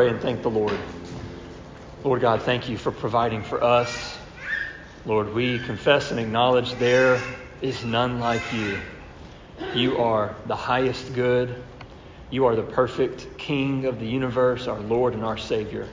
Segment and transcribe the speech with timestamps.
[0.00, 0.78] pray and thank the Lord.
[2.04, 4.16] Lord God, thank you for providing for us.
[5.04, 7.20] Lord, we confess and acknowledge there
[7.60, 8.78] is none like you.
[9.74, 11.54] You are the highest good.
[12.30, 15.86] You are the perfect King of the universe, our Lord and our Savior.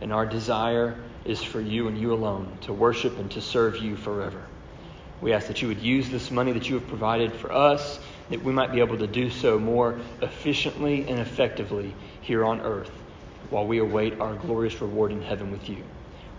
[0.00, 3.94] And our desire is for you and you alone to worship and to serve you
[3.94, 4.42] forever.
[5.20, 8.42] We ask that you would use this money that you have provided for us, that
[8.42, 12.90] we might be able to do so more efficiently and effectively here on earth
[13.52, 15.76] while we await our glorious reward in heaven with you.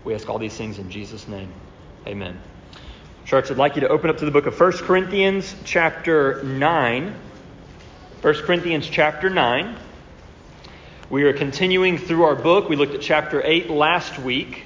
[0.02, 1.52] We ask all these things in Jesus' name.
[2.08, 2.40] Amen.
[3.24, 7.14] Church, I'd like you to open up to the book of 1 Corinthians, chapter 9.
[8.20, 9.76] 1 Corinthians, chapter 9.
[11.08, 12.68] We are continuing through our book.
[12.68, 14.64] We looked at chapter 8 last week.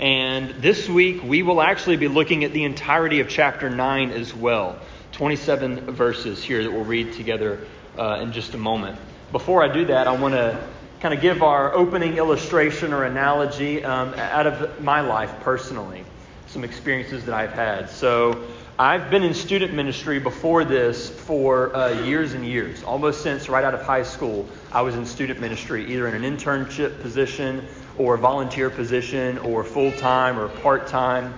[0.00, 4.34] And this week, we will actually be looking at the entirety of chapter 9 as
[4.34, 4.80] well.
[5.12, 7.60] 27 verses here that we'll read together
[7.96, 8.98] uh, in just a moment.
[9.30, 10.60] Before I do that, I want to
[11.02, 16.04] kind of give our opening illustration or analogy um, out of my life personally
[16.46, 17.90] some experiences that I've had.
[17.90, 18.44] So,
[18.78, 22.82] I've been in student ministry before this for uh, years and years.
[22.84, 26.36] Almost since right out of high school, I was in student ministry, either in an
[26.36, 27.66] internship position
[27.98, 31.34] or a volunteer position or full time or part time.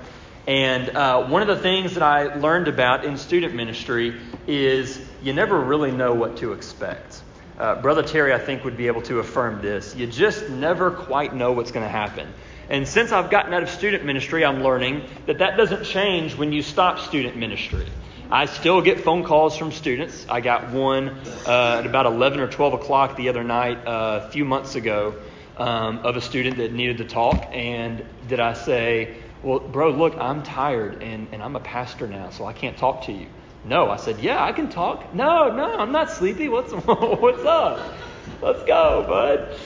[0.47, 5.33] And uh, one of the things that I learned about in student ministry is you
[5.33, 7.24] never really know what to expect.
[7.59, 9.95] Uh, Brother Terry, I think, would be able to affirm this.
[9.95, 12.29] You just never quite know what's going to happen.
[12.69, 16.53] And since I've gotten out of student ministry, I'm learning that that doesn't change when
[16.53, 17.87] you stop student ministry.
[18.31, 20.27] I still get phone calls from students.
[20.29, 21.11] I got one
[21.47, 25.15] uh, at about 11 or 12 o'clock the other night uh, a few months ago
[25.57, 27.49] um, of a student that needed to talk.
[27.53, 32.31] And did I say, Well, bro, look, I'm tired and, and I'm a pastor now,
[32.31, 33.27] so I can't talk to you?
[33.65, 33.91] No.
[33.91, 35.15] I said, Yeah, I can talk.
[35.15, 36.49] No, no, I'm not sleepy.
[36.49, 37.95] What's, what's up?
[38.41, 39.59] Let's go, bud.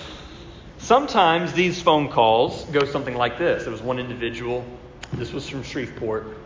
[0.79, 3.65] Sometimes these phone calls go something like this.
[3.65, 4.65] There was one individual,
[5.13, 6.37] this was from Shreveport.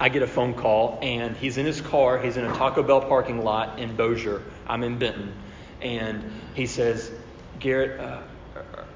[0.00, 2.18] I get a phone call, and he's in his car.
[2.18, 4.42] He's in a Taco Bell parking lot in Bossier.
[4.66, 5.32] I'm in Benton.
[5.80, 7.10] And he says,
[7.58, 8.22] Garrett, uh,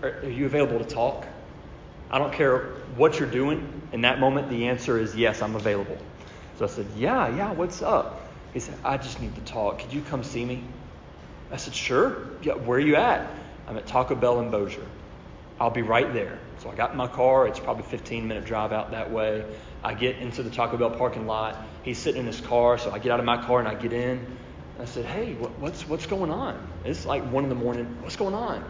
[0.02, 1.26] are, are you available to talk?
[2.10, 3.82] I don't care what you're doing.
[3.92, 5.98] In that moment, the answer is yes, I'm available.
[6.58, 8.20] So I said, Yeah, yeah, what's up?
[8.52, 9.80] He said, I just need to talk.
[9.80, 10.64] Could you come see me?
[11.50, 12.28] I said, Sure.
[12.42, 13.30] Yeah, where are you at?
[13.66, 14.86] I'm at Taco Bell in Bossier.
[15.60, 16.38] I'll be right there.
[16.58, 17.46] So I got in my car.
[17.46, 19.44] It's probably a 15 minute drive out that way.
[19.82, 21.56] I get into the Taco Bell parking lot.
[21.82, 23.92] He's sitting in his car, so I get out of my car and I get
[23.92, 24.38] in.
[24.80, 27.98] I said, "Hey, what's what's going on?" It's like one in the morning.
[28.00, 28.64] What's going on?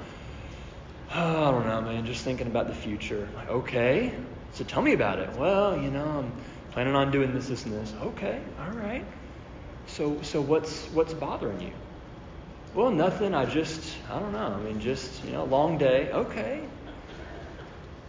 [1.15, 2.07] Oh, I don't know, man.
[2.07, 3.29] Just thinking about the future.
[3.37, 4.13] Like, okay.
[4.53, 5.37] So tell me about it.
[5.37, 6.33] Well, you know, I'm
[6.73, 7.95] planning on doing this, this, and this.
[8.03, 9.05] Okay, all right.
[9.87, 11.73] So so what's what's bothering you?
[12.75, 13.35] Well, nothing.
[13.35, 14.39] I just, I don't know.
[14.39, 16.11] I mean, just, you know, long day.
[16.11, 16.63] Okay.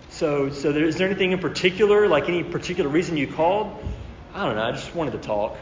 [0.10, 3.84] So, so there, is there anything in particular, like any particular reason you called?
[4.34, 4.64] I don't know.
[4.64, 5.58] I just wanted to talk.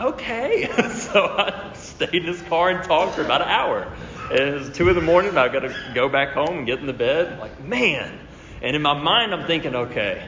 [0.00, 0.70] Okay.
[0.94, 3.92] so I stayed in his car and talked for about an hour.
[4.30, 5.36] It was two in the morning.
[5.36, 7.34] I got to go back home and get in the bed.
[7.34, 8.18] I'm like, man.
[8.62, 10.26] And in my mind, I'm thinking, okay,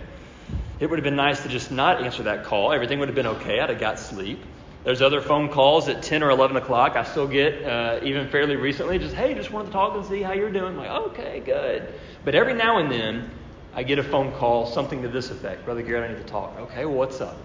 [0.80, 2.72] it would have been nice to just not answer that call.
[2.72, 3.60] Everything would have been okay.
[3.60, 4.40] I'd have got sleep.
[4.84, 8.56] There's other phone calls at 10 or 11 o'clock I still get, uh, even fairly
[8.56, 10.72] recently, just, hey, just wanted to talk and see how you're doing.
[10.72, 11.92] I'm like, okay, good.
[12.25, 13.30] But every now and then,
[13.75, 16.56] I get a phone call, something to this effect Brother Garrett, I need to talk.
[16.58, 17.36] Okay, well, what's up?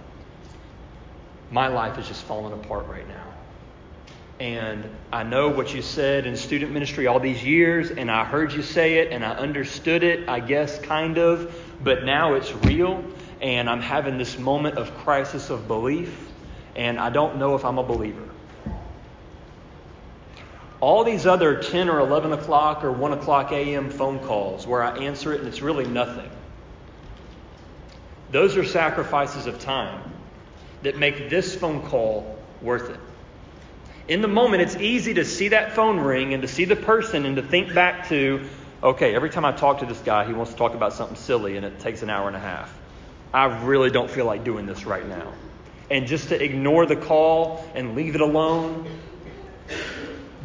[1.51, 3.33] My life is just falling apart right now.
[4.39, 8.51] And I know what you said in student ministry all these years, and I heard
[8.51, 11.53] you say it, and I understood it, I guess, kind of,
[11.83, 13.03] but now it's real,
[13.43, 16.31] and I'm having this moment of crisis of belief
[16.77, 18.29] and I don't know if I'm a believer.
[20.79, 23.89] All these other 10 or 11 o'clock or 1 o'clock a.m.
[23.89, 26.29] phone calls where I answer it and it's really nothing,
[28.31, 30.01] those are sacrifices of time
[30.81, 32.99] that make this phone call worth it.
[34.07, 37.25] In the moment, it's easy to see that phone ring and to see the person
[37.25, 38.47] and to think back to,
[38.81, 41.57] okay, every time I talk to this guy, he wants to talk about something silly
[41.57, 42.73] and it takes an hour and a half.
[43.33, 45.33] I really don't feel like doing this right now
[45.89, 48.87] and just to ignore the call and leave it alone.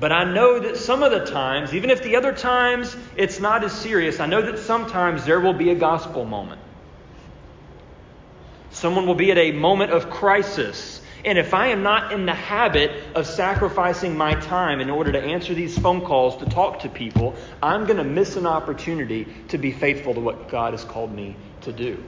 [0.01, 3.65] But I know that some of the times, even if the other times it's not
[3.65, 6.61] as serious, I know that sometimes there will be a gospel moment.
[8.71, 11.01] Someone will be at a moment of crisis.
[11.25, 15.21] And if I am not in the habit of sacrificing my time in order to
[15.21, 19.59] answer these phone calls, to talk to people, I'm going to miss an opportunity to
[19.59, 22.03] be faithful to what God has called me to do.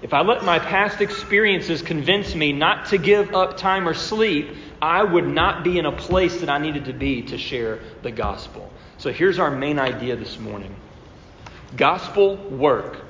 [0.00, 4.50] If I let my past experiences convince me not to give up time or sleep,
[4.80, 8.12] I would not be in a place that I needed to be to share the
[8.12, 8.70] gospel.
[8.98, 10.74] So here's our main idea this morning
[11.76, 13.04] gospel work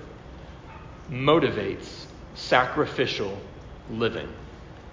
[1.10, 3.38] motivates sacrificial
[3.90, 4.28] living.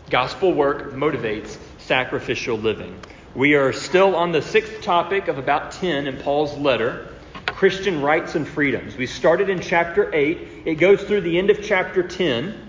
[0.09, 2.99] Gospel work motivates sacrificial living.
[3.33, 7.14] We are still on the sixth topic of about 10 in Paul's letter
[7.55, 8.97] Christian rights and freedoms.
[8.97, 12.67] We started in chapter 8, it goes through the end of chapter 10.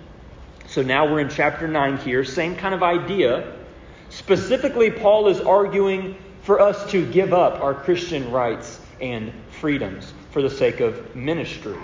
[0.68, 2.24] So now we're in chapter 9 here.
[2.24, 3.52] Same kind of idea.
[4.10, 10.40] Specifically, Paul is arguing for us to give up our Christian rights and freedoms for
[10.40, 11.78] the sake of ministry.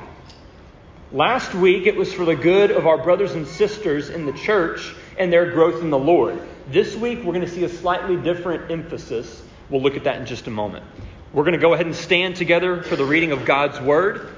[1.10, 4.94] Last week, it was for the good of our brothers and sisters in the church
[5.19, 6.40] and their growth in the Lord.
[6.69, 9.43] This week, we're going to see a slightly different emphasis.
[9.70, 10.84] We'll look at that in just a moment.
[11.32, 14.29] We're going to go ahead and stand together for the reading of God's Word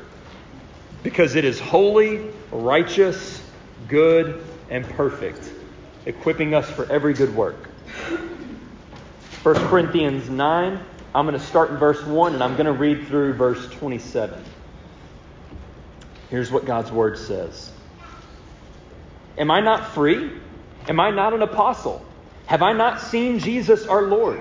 [1.03, 3.43] because it is holy, righteous,
[3.89, 5.51] good, and perfect,
[6.07, 7.69] equipping us for every good work.
[9.43, 10.81] 1 Corinthians 9,
[11.17, 14.43] I'm going to start in verse 1 and I'm going to read through verse 27.
[16.31, 17.73] Here's what God's word says
[19.37, 20.31] Am I not free?
[20.87, 22.07] Am I not an apostle?
[22.47, 24.41] Have I not seen Jesus our Lord?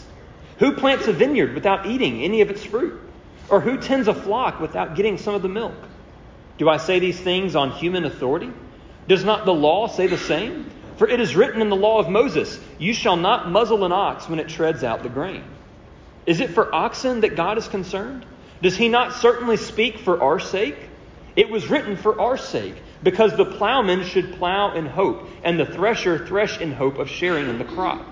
[0.61, 3.01] Who plants a vineyard without eating any of its fruit?
[3.49, 5.73] Or who tends a flock without getting some of the milk?
[6.59, 8.51] Do I say these things on human authority?
[9.07, 10.69] Does not the law say the same?
[10.97, 14.29] For it is written in the law of Moses, You shall not muzzle an ox
[14.29, 15.43] when it treads out the grain.
[16.27, 18.23] Is it for oxen that God is concerned?
[18.61, 20.77] Does he not certainly speak for our sake?
[21.35, 25.65] It was written for our sake, because the plowman should plow in hope, and the
[25.65, 28.05] thresher thresh in hope of sharing in the crop.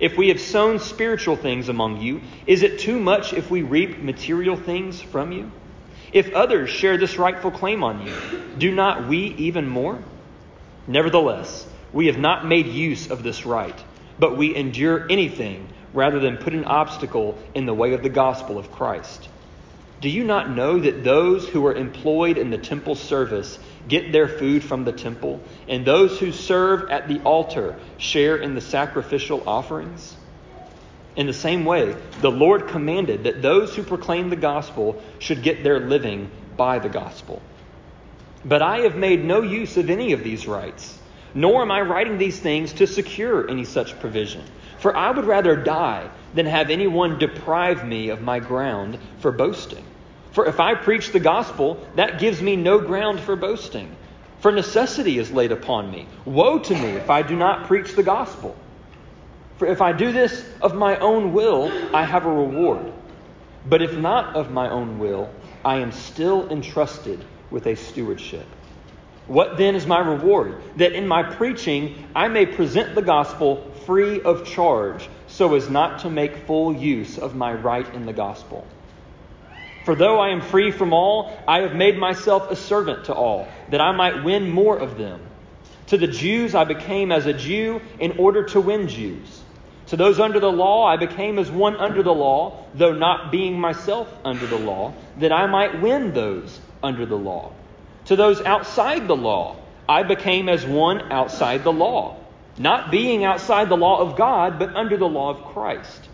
[0.00, 4.02] If we have sown spiritual things among you, is it too much if we reap
[4.02, 5.52] material things from you?
[6.12, 8.14] If others share this rightful claim on you,
[8.58, 10.02] do not we even more?
[10.86, 13.78] Nevertheless, we have not made use of this right,
[14.18, 18.58] but we endure anything rather than put an obstacle in the way of the gospel
[18.58, 19.28] of Christ.
[20.00, 24.28] Do you not know that those who are employed in the temple service get their
[24.28, 29.42] food from the temple, and those who serve at the altar share in the sacrificial
[29.46, 30.16] offerings?
[31.16, 35.62] In the same way, the Lord commanded that those who proclaim the gospel should get
[35.62, 37.42] their living by the gospel.
[38.42, 40.98] But I have made no use of any of these rights,
[41.34, 44.44] nor am I writing these things to secure any such provision.
[44.78, 49.84] For I would rather die than have anyone deprive me of my ground for boasting.
[50.32, 53.96] For if I preach the gospel, that gives me no ground for boasting.
[54.38, 56.06] For necessity is laid upon me.
[56.24, 58.56] Woe to me if I do not preach the gospel.
[59.58, 62.92] For if I do this of my own will, I have a reward.
[63.66, 65.30] But if not of my own will,
[65.64, 68.46] I am still entrusted with a stewardship.
[69.26, 70.62] What then is my reward?
[70.76, 76.00] That in my preaching I may present the gospel free of charge, so as not
[76.00, 78.66] to make full use of my right in the gospel.
[79.84, 83.48] For though I am free from all, I have made myself a servant to all,
[83.70, 85.20] that I might win more of them.
[85.86, 89.42] To the Jews I became as a Jew in order to win Jews.
[89.86, 93.58] To those under the law I became as one under the law, though not being
[93.58, 97.50] myself under the law, that I might win those under the law.
[98.04, 99.56] To those outside the law
[99.88, 102.16] I became as one outside the law,
[102.58, 106.08] not being outside the law of God, but under the law of Christ,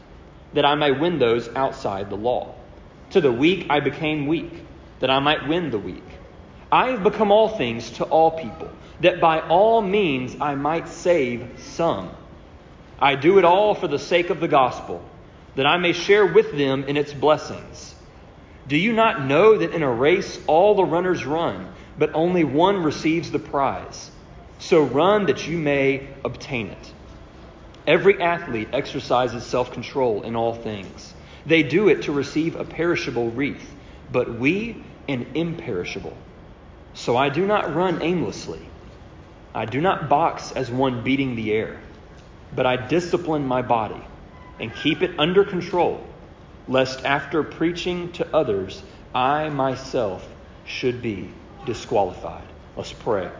[0.52, 2.55] that I may win those outside the law.
[3.11, 4.52] To the weak I became weak,
[5.00, 6.05] that I might win the weak.
[6.71, 11.49] I have become all things to all people, that by all means I might save
[11.59, 12.11] some.
[12.99, 15.05] I do it all for the sake of the gospel,
[15.55, 17.95] that I may share with them in its blessings.
[18.66, 22.83] Do you not know that in a race all the runners run, but only one
[22.83, 24.11] receives the prize?
[24.66, 26.92] So run that you may obtain it.
[27.87, 31.14] Every athlete exercises self control in all things.
[31.46, 33.73] They do it to receive a perishable wreath,
[34.11, 36.16] but we an imperishable.
[36.94, 38.58] So I do not run aimlessly.
[39.54, 41.78] I do not box as one beating the air,
[42.52, 44.02] but I discipline my body
[44.58, 46.04] and keep it under control,
[46.66, 48.82] lest after preaching to others,
[49.14, 50.28] I myself
[50.64, 51.30] should be
[51.64, 52.49] disqualified.
[52.76, 53.30] Let's pray.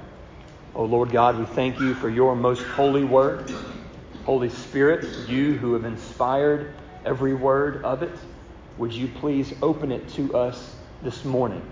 [0.77, 3.51] Oh Lord God, we thank you for your most holy word.
[4.27, 8.13] Holy Spirit, you who have inspired every word of it,
[8.77, 11.63] would you please open it to us this morning,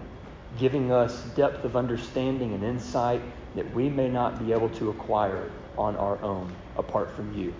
[0.58, 3.20] giving us depth of understanding and insight
[3.54, 7.52] that we may not be able to acquire on our own apart from you.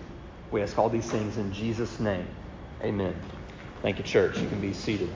[0.49, 2.27] We ask all these things in Jesus' name.
[2.81, 3.13] Amen.
[3.83, 4.39] Thank you, church.
[4.39, 5.11] You can be seated.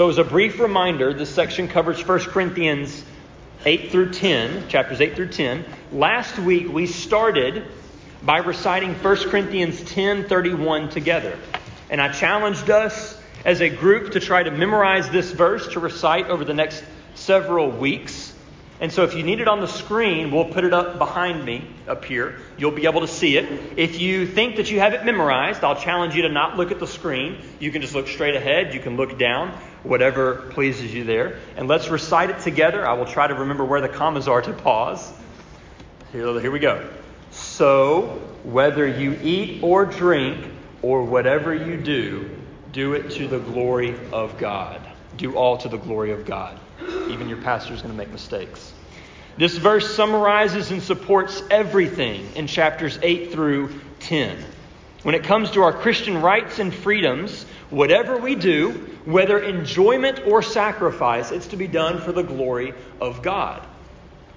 [0.00, 3.04] So, as a brief reminder, this section covers 1 Corinthians
[3.66, 5.62] 8 through 10, chapters 8 through 10.
[5.92, 7.66] Last week we started
[8.22, 11.36] by reciting 1 Corinthians 10:31 together.
[11.90, 16.28] And I challenged us as a group to try to memorize this verse to recite
[16.28, 16.82] over the next
[17.14, 18.29] several weeks.
[18.80, 21.68] And so if you need it on the screen, we'll put it up behind me
[21.86, 22.38] up here.
[22.56, 23.46] You'll be able to see it.
[23.76, 26.80] If you think that you have it memorized, I'll challenge you to not look at
[26.80, 27.42] the screen.
[27.58, 28.72] You can just look straight ahead.
[28.72, 29.50] You can look down,
[29.82, 31.38] whatever pleases you there.
[31.56, 32.86] And let's recite it together.
[32.86, 35.12] I will try to remember where the commas are to pause.
[36.12, 36.88] Here, here we go.
[37.32, 40.42] So, whether you eat or drink
[40.80, 42.30] or whatever you do,
[42.72, 44.80] do it to the glory of God.
[45.18, 46.58] Do all to the glory of God.
[47.08, 48.72] Even your pastor is going to make mistakes.
[49.36, 54.36] This verse summarizes and supports everything in chapters 8 through 10.
[55.02, 58.72] When it comes to our Christian rights and freedoms, whatever we do,
[59.06, 63.66] whether enjoyment or sacrifice, it's to be done for the glory of God.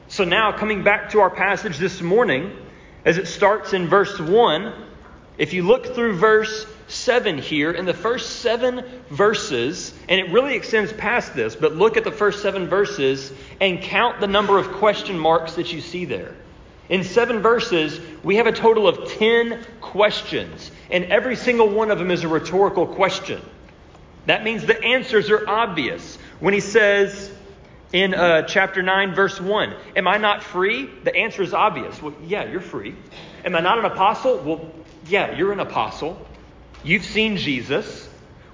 [0.07, 2.55] So now, coming back to our passage this morning,
[3.03, 4.73] as it starts in verse 1,
[5.37, 10.55] if you look through verse 7 here, in the first seven verses, and it really
[10.55, 14.71] extends past this, but look at the first seven verses and count the number of
[14.73, 16.35] question marks that you see there.
[16.89, 21.97] In seven verses, we have a total of 10 questions, and every single one of
[21.97, 23.41] them is a rhetorical question.
[24.25, 26.17] That means the answers are obvious.
[26.39, 27.31] When he says
[27.93, 30.89] in uh, chapter 9, verse 1, Am I not free?
[31.03, 32.01] The answer is obvious.
[32.01, 32.95] Well, yeah, you're free.
[33.45, 34.37] Am I not an apostle?
[34.39, 34.71] Well,
[35.07, 36.25] yeah, you're an apostle.
[36.83, 38.09] You've seen Jesus.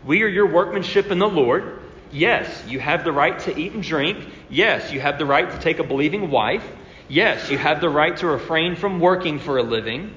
[0.06, 1.80] We are your workmanship in the Lord.
[2.12, 4.24] Yes, you have the right to eat and drink.
[4.50, 6.64] Yes, you have the right to take a believing wife.
[7.08, 10.14] Yes, you have the right to refrain from working for a living.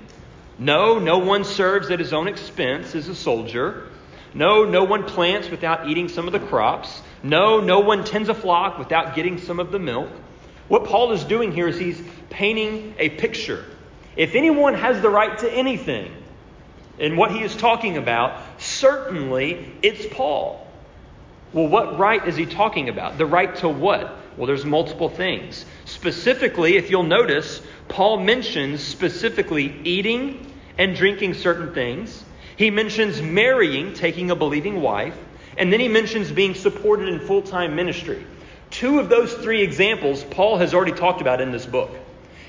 [0.58, 3.88] No, no one serves at his own expense as a soldier.
[4.34, 7.00] No, no one plants without eating some of the crops.
[7.22, 10.10] No, no one tends a flock without getting some of the milk.
[10.68, 13.64] What Paul is doing here is he's painting a picture.
[14.16, 16.12] If anyone has the right to anything,
[16.98, 20.66] and what he is talking about, certainly it's Paul.
[21.52, 23.18] Well, what right is he talking about?
[23.18, 24.18] The right to what?
[24.36, 25.64] Well, there's multiple things.
[25.84, 32.24] Specifically, if you'll notice, Paul mentions specifically eating and drinking certain things.
[32.56, 35.16] He mentions marrying, taking a believing wife,
[35.58, 38.24] and then he mentions being supported in full time ministry.
[38.70, 41.90] Two of those three examples Paul has already talked about in this book.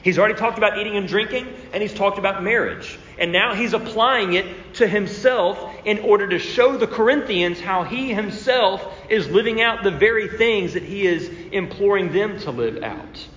[0.03, 2.99] He's already talked about eating and drinking, and he's talked about marriage.
[3.17, 8.13] And now he's applying it to himself in order to show the Corinthians how he
[8.13, 13.27] himself is living out the very things that he is imploring them to live out.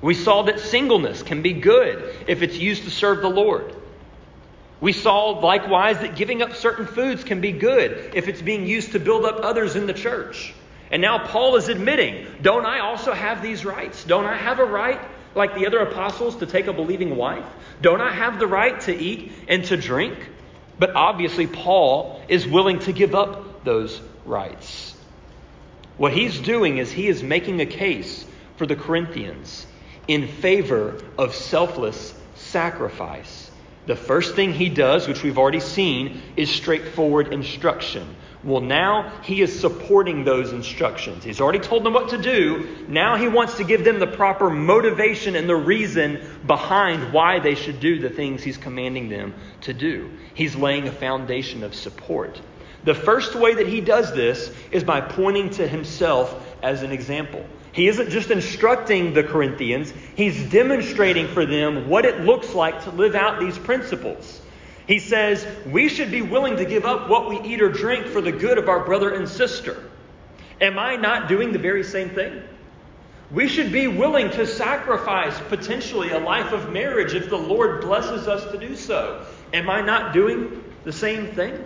[0.00, 3.74] We saw that singleness can be good if it's used to serve the Lord.
[4.80, 8.92] We saw likewise that giving up certain foods can be good if it's being used
[8.92, 10.54] to build up others in the church.
[10.92, 14.04] And now Paul is admitting, don't I also have these rights?
[14.04, 15.00] Don't I have a right
[15.34, 17.46] like the other apostles to take a believing wife?
[17.80, 20.16] Don't I have the right to eat and to drink?
[20.78, 24.94] But obviously, Paul is willing to give up those rights.
[25.96, 28.24] What he's doing is he is making a case
[28.56, 29.66] for the Corinthians
[30.08, 33.50] in favor of selfless sacrifice.
[33.86, 38.16] The first thing he does, which we've already seen, is straightforward instruction.
[38.44, 41.24] Well, now he is supporting those instructions.
[41.24, 42.84] He's already told them what to do.
[42.88, 47.54] Now he wants to give them the proper motivation and the reason behind why they
[47.54, 50.10] should do the things he's commanding them to do.
[50.34, 52.38] He's laying a foundation of support.
[52.84, 57.46] The first way that he does this is by pointing to himself as an example.
[57.72, 62.90] He isn't just instructing the Corinthians, he's demonstrating for them what it looks like to
[62.90, 64.42] live out these principles.
[64.86, 68.20] He says, We should be willing to give up what we eat or drink for
[68.20, 69.90] the good of our brother and sister.
[70.60, 72.42] Am I not doing the very same thing?
[73.30, 78.28] We should be willing to sacrifice potentially a life of marriage if the Lord blesses
[78.28, 79.26] us to do so.
[79.52, 81.64] Am I not doing the same thing?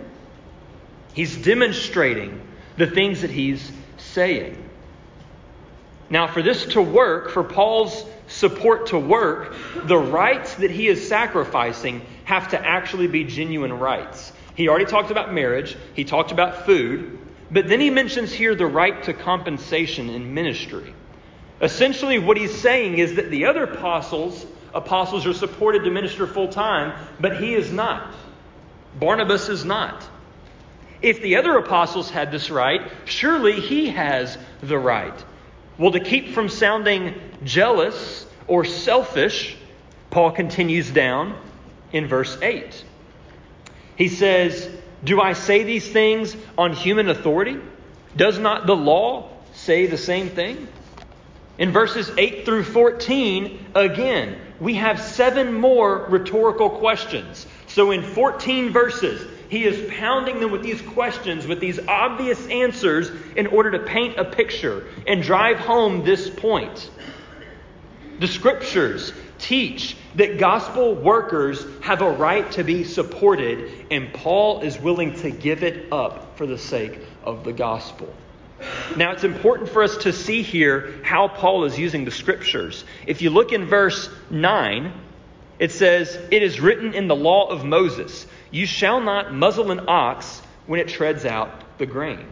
[1.13, 2.41] He's demonstrating
[2.77, 4.69] the things that he's saying.
[6.09, 11.07] Now, for this to work, for Paul's support to work, the rights that he is
[11.07, 14.31] sacrificing have to actually be genuine rights.
[14.55, 17.19] He already talked about marriage, he talked about food,
[17.51, 20.93] But then he mentions here the right to compensation in ministry.
[21.61, 26.49] Essentially, what he's saying is that the other apostles, apostles are supported to minister full
[26.49, 28.13] time, but he is not.
[28.99, 30.07] Barnabas is not.
[31.01, 35.25] If the other apostles had this right, surely he has the right.
[35.79, 39.55] Well, to keep from sounding jealous or selfish,
[40.11, 41.39] Paul continues down
[41.93, 42.83] in verse 8.
[43.95, 44.69] He says,
[45.05, 47.57] Do I say these things on human authority?
[48.17, 50.67] Does not the law say the same thing?
[51.57, 57.47] In verses 8 through 14, again, we have seven more rhetorical questions.
[57.67, 63.11] So in 14 verses, he is pounding them with these questions, with these obvious answers,
[63.35, 66.89] in order to paint a picture and drive home this point.
[68.19, 74.79] The scriptures teach that gospel workers have a right to be supported, and Paul is
[74.79, 78.13] willing to give it up for the sake of the gospel.
[78.97, 82.83] Now, it's important for us to see here how Paul is using the scriptures.
[83.07, 84.91] If you look in verse 9,
[85.59, 89.81] it says, It is written in the law of Moses, You shall not muzzle an
[89.87, 92.25] ox when it treads out the grain.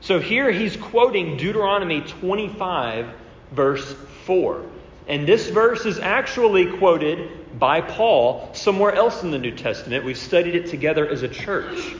[0.00, 3.08] So here he's quoting Deuteronomy 25,
[3.52, 4.64] verse 4.
[5.08, 10.04] And this verse is actually quoted by Paul somewhere else in the New Testament.
[10.04, 11.94] We've studied it together as a church.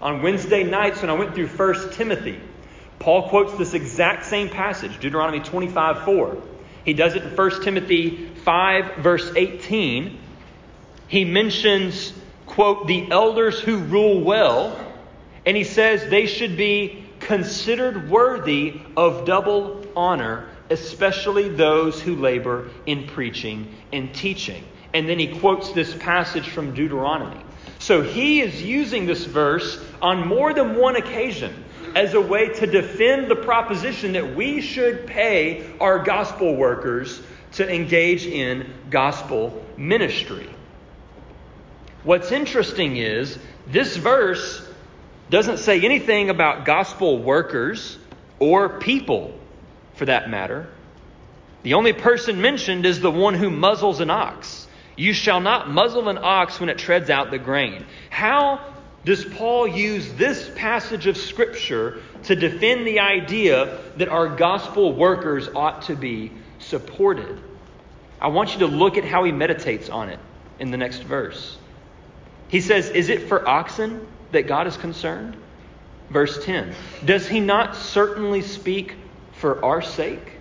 [0.00, 2.40] On Wednesday nights, when I went through 1 Timothy,
[2.98, 6.36] Paul quotes this exact same passage, Deuteronomy 25 4.
[6.84, 10.18] He does it in 1 Timothy 5, verse 18.
[11.08, 12.12] He mentions,
[12.52, 14.78] quote, the elders who rule well,
[15.44, 22.70] and he says they should be considered worthy of double honor especially those who labor
[22.86, 24.64] in preaching and teaching.
[24.94, 27.40] And then he quotes this passage from Deuteronomy.
[27.78, 32.66] So he is using this verse on more than one occasion as a way to
[32.66, 37.20] defend the proposition that we should pay our gospel workers
[37.52, 40.48] to engage in gospel ministry.
[42.04, 44.66] What's interesting is this verse
[45.30, 47.96] doesn't say anything about gospel workers
[48.38, 49.38] or people
[49.94, 50.66] for that matter.
[51.62, 54.66] The only person mentioned is the one who muzzles an ox.
[54.96, 57.86] You shall not muzzle an ox when it treads out the grain.
[58.10, 64.92] How does Paul use this passage of Scripture to defend the idea that our gospel
[64.92, 67.40] workers ought to be supported?
[68.20, 70.18] I want you to look at how he meditates on it
[70.58, 71.58] in the next verse.
[72.52, 75.38] He says, Is it for oxen that God is concerned?
[76.10, 78.94] Verse 10 Does he not certainly speak
[79.32, 80.32] for our sake?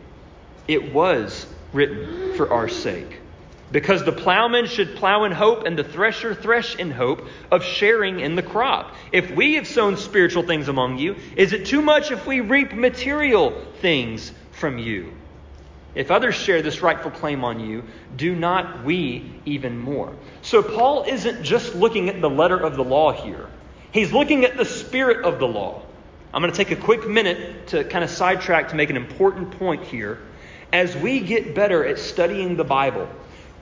[0.67, 3.19] It was written for our sake.
[3.71, 8.19] Because the plowman should plow in hope and the thresher thresh in hope of sharing
[8.19, 8.93] in the crop.
[9.13, 12.74] If we have sown spiritual things among you, is it too much if we reap
[12.74, 15.13] material things from you?
[15.93, 17.84] If others share this rightful claim on you,
[18.15, 20.15] do not we even more?
[20.41, 23.47] So Paul isn't just looking at the letter of the law here,
[23.91, 25.82] he's looking at the spirit of the law.
[26.34, 29.60] I'm going to take a quick minute to kind of sidetrack to make an important
[29.60, 30.19] point here.
[30.71, 33.10] As we get better at studying the Bible,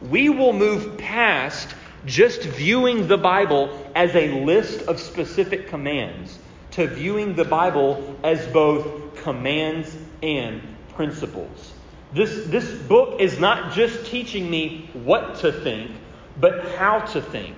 [0.02, 1.74] we will move past
[2.06, 6.38] just viewing the Bible as a list of specific commands
[6.72, 10.62] to viewing the Bible as both commands and
[10.94, 11.74] principles.
[12.14, 15.92] This, this book is not just teaching me what to think,
[16.40, 17.56] but how to think.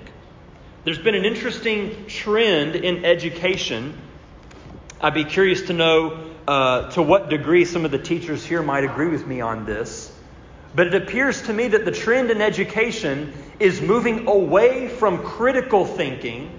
[0.83, 3.97] There's been an interesting trend in education
[5.03, 8.83] I'd be curious to know uh, to what degree some of the teachers here might
[8.83, 10.15] agree with me on this.
[10.75, 15.85] But it appears to me that the trend in education is moving away from critical
[15.85, 16.51] thinking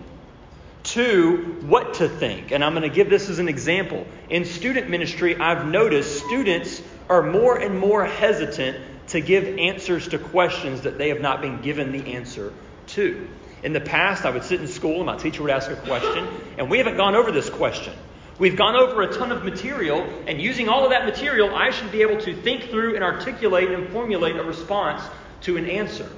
[0.83, 2.51] to what to think.
[2.51, 4.09] And I'm going to give this as an example.
[4.29, 10.19] In student ministry, I've noticed students are more and more hesitant to give answers to
[10.19, 12.53] questions that they have not been given the answer
[12.89, 13.29] to.
[13.63, 16.27] In the past, I would sit in school and my teacher would ask a question,
[16.59, 17.95] and we haven't gone over this question.
[18.39, 21.93] We've gone over a ton of material, and using all of that material, I should
[21.93, 25.03] be able to think through and articulate and formulate a response
[25.43, 26.09] to an answer.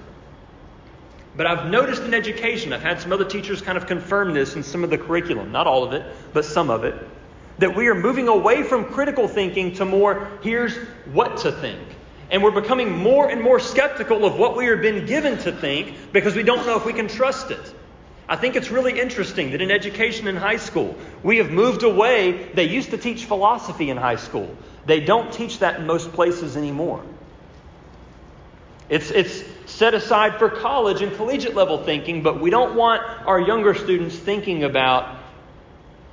[1.36, 4.62] But I've noticed in education, I've had some other teachers kind of confirm this in
[4.62, 6.94] some of the curriculum, not all of it, but some of it,
[7.58, 10.76] that we are moving away from critical thinking to more here's
[11.12, 11.80] what to think.
[12.30, 16.12] And we're becoming more and more skeptical of what we are being given to think
[16.12, 17.74] because we don't know if we can trust it.
[18.28, 22.50] I think it's really interesting that in education in high school, we have moved away.
[22.54, 26.56] They used to teach philosophy in high school, they don't teach that in most places
[26.56, 27.02] anymore.
[28.88, 33.40] It's, it's set aside for college and collegiate level thinking, but we don't want our
[33.40, 35.16] younger students thinking about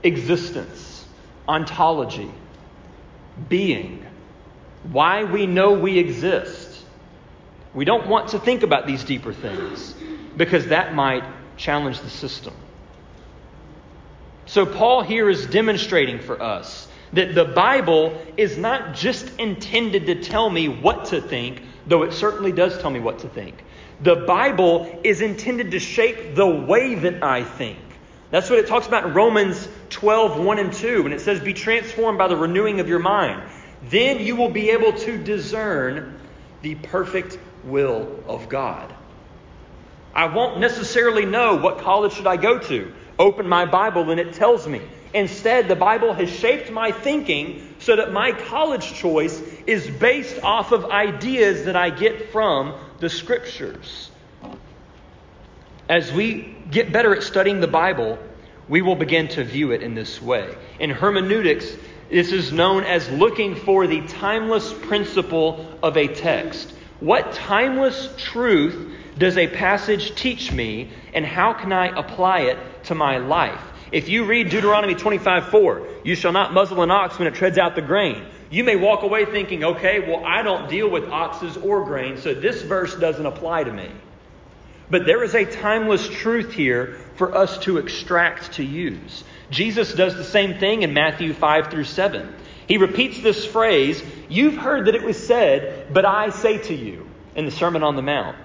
[0.03, 0.90] existence
[1.51, 2.31] ontology,
[3.49, 4.05] being,
[4.83, 6.83] why we know we exist.
[7.73, 9.93] We don't want to think about these deeper things
[10.37, 11.23] because that might
[11.57, 12.53] challenge the system.
[14.45, 20.23] So, Paul here is demonstrating for us that the Bible is not just intended to
[20.23, 23.63] tell me what to think, though it certainly does tell me what to think.
[24.01, 27.77] The Bible is intended to shape the way that I think.
[28.31, 31.53] That's what it talks about in Romans 12, 1 and 2, when it says, Be
[31.53, 33.43] transformed by the renewing of your mind.
[33.89, 36.17] Then you will be able to discern
[36.61, 38.93] the perfect will of God.
[40.13, 42.93] I won't necessarily know what college should I go to.
[43.19, 44.81] Open my Bible and it tells me.
[45.13, 50.71] Instead, the Bible has shaped my thinking so that my college choice is based off
[50.71, 54.09] of ideas that I get from the Scriptures.
[55.89, 58.17] As we get better at studying the Bible,
[58.69, 60.55] we will begin to view it in this way.
[60.79, 61.75] In hermeneutics,
[62.09, 66.73] this is known as looking for the timeless principle of a text.
[66.99, 72.95] What timeless truth does a passage teach me, and how can I apply it to
[72.95, 73.61] my life?
[73.91, 77.57] If you read Deuteronomy 25 4, you shall not muzzle an ox when it treads
[77.57, 78.25] out the grain.
[78.49, 82.33] You may walk away thinking, okay, well, I don't deal with oxes or grain, so
[82.33, 83.89] this verse doesn't apply to me.
[84.91, 89.23] But there is a timeless truth here for us to extract to use.
[89.49, 92.35] Jesus does the same thing in Matthew 5 through 7.
[92.67, 97.09] He repeats this phrase, You've heard that it was said, but I say to you,
[97.35, 98.37] in the Sermon on the Mount.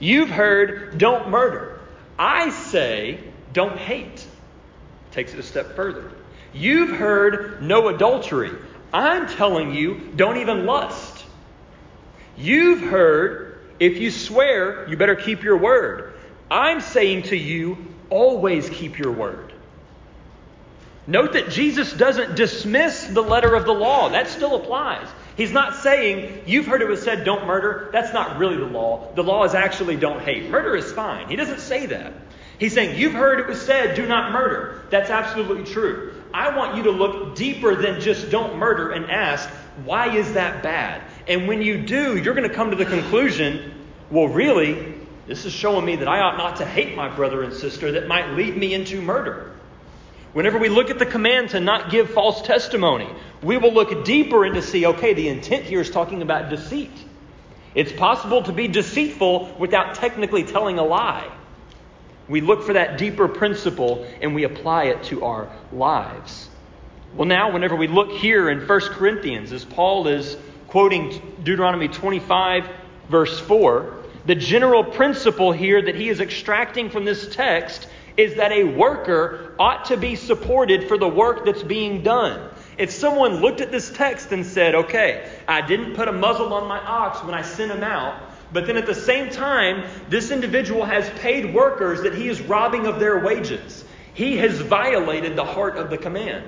[0.00, 1.80] You've heard, don't murder.
[2.18, 3.20] I say,
[3.52, 4.26] don't hate.
[5.12, 6.10] Takes it a step further.
[6.52, 8.50] You've heard, no adultery.
[8.92, 11.24] I'm telling you, don't even lust.
[12.36, 13.47] You've heard,
[13.80, 16.14] if you swear, you better keep your word.
[16.50, 17.78] I'm saying to you,
[18.10, 19.52] always keep your word.
[21.06, 24.10] Note that Jesus doesn't dismiss the letter of the law.
[24.10, 25.08] That still applies.
[25.36, 27.88] He's not saying, you've heard it was said, don't murder.
[27.92, 29.10] That's not really the law.
[29.14, 30.50] The law is actually don't hate.
[30.50, 31.28] Murder is fine.
[31.28, 32.12] He doesn't say that.
[32.58, 34.82] He's saying, you've heard it was said, do not murder.
[34.90, 36.12] That's absolutely true.
[36.34, 39.48] I want you to look deeper than just don't murder and ask,
[39.84, 41.02] why is that bad?
[41.26, 43.72] And when you do, you're going to come to the conclusion,
[44.10, 44.94] well, really,
[45.26, 48.08] this is showing me that I ought not to hate my brother and sister that
[48.08, 49.52] might lead me into murder.
[50.32, 53.08] Whenever we look at the command to not give false testimony,
[53.42, 56.92] we will look deeper into see, okay, the intent here is talking about deceit.
[57.74, 61.30] It's possible to be deceitful without technically telling a lie.
[62.28, 66.47] We look for that deeper principle and we apply it to our lives.
[67.14, 70.36] Well, now, whenever we look here in 1 Corinthians, as Paul is
[70.68, 72.68] quoting Deuteronomy 25,
[73.08, 73.94] verse 4,
[74.26, 79.54] the general principle here that he is extracting from this text is that a worker
[79.58, 82.50] ought to be supported for the work that's being done.
[82.76, 86.68] If someone looked at this text and said, okay, I didn't put a muzzle on
[86.68, 88.20] my ox when I sent him out,
[88.52, 92.86] but then at the same time, this individual has paid workers that he is robbing
[92.86, 93.84] of their wages.
[94.14, 96.44] He has violated the heart of the command.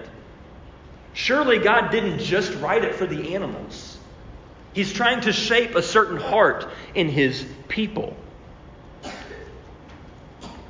[1.13, 3.99] Surely God didn't just write it for the animals.
[4.73, 8.17] He's trying to shape a certain heart in his people.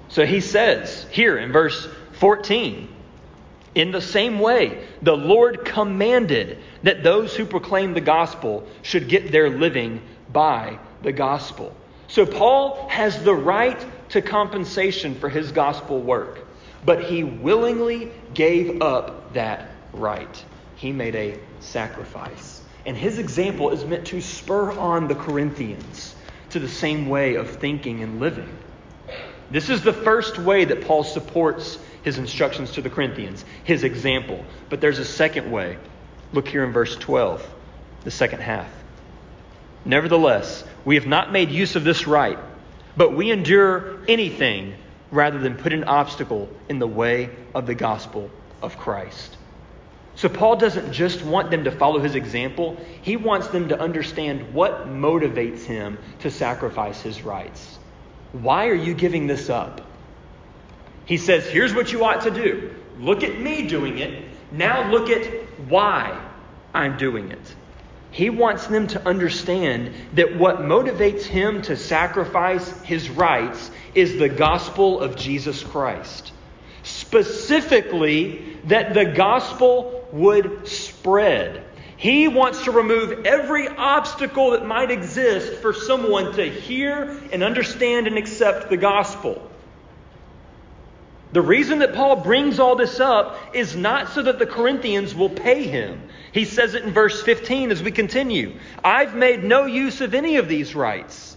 [0.08, 2.88] So he says here in verse 14,
[3.74, 9.30] in the same way, the Lord commanded that those who proclaim the gospel should get
[9.30, 11.74] their living by the gospel.
[12.08, 13.78] So Paul has the right
[14.10, 16.44] to compensation for his gospel work,
[16.84, 20.44] but he willingly gave up that right.
[20.76, 22.62] He made a sacrifice.
[22.86, 26.14] And his example is meant to spur on the Corinthians
[26.50, 28.48] to the same way of thinking and living.
[29.50, 34.44] This is the first way that Paul supports his instructions to the Corinthians, his example.
[34.68, 35.76] But there's a second way.
[36.32, 37.46] Look here in verse 12,
[38.04, 38.70] the second half.
[39.84, 42.38] Nevertheless, we have not made use of this right,
[42.96, 44.74] but we endure anything
[45.10, 48.30] rather than put an obstacle in the way of the gospel
[48.62, 49.36] of Christ.
[50.20, 54.52] So, Paul doesn't just want them to follow his example, he wants them to understand
[54.52, 57.78] what motivates him to sacrifice his rights.
[58.32, 59.80] Why are you giving this up?
[61.06, 62.74] He says, Here's what you ought to do.
[62.98, 64.22] Look at me doing it.
[64.52, 65.24] Now look at
[65.70, 66.22] why
[66.74, 67.54] I'm doing it.
[68.10, 74.28] He wants them to understand that what motivates him to sacrifice his rights is the
[74.28, 76.34] gospel of Jesus Christ.
[76.82, 81.64] Specifically, that the gospel would spread.
[81.96, 88.06] He wants to remove every obstacle that might exist for someone to hear and understand
[88.06, 89.50] and accept the gospel.
[91.32, 95.28] The reason that Paul brings all this up is not so that the Corinthians will
[95.28, 96.08] pay him.
[96.32, 100.36] He says it in verse 15 as we continue I've made no use of any
[100.36, 101.29] of these rights,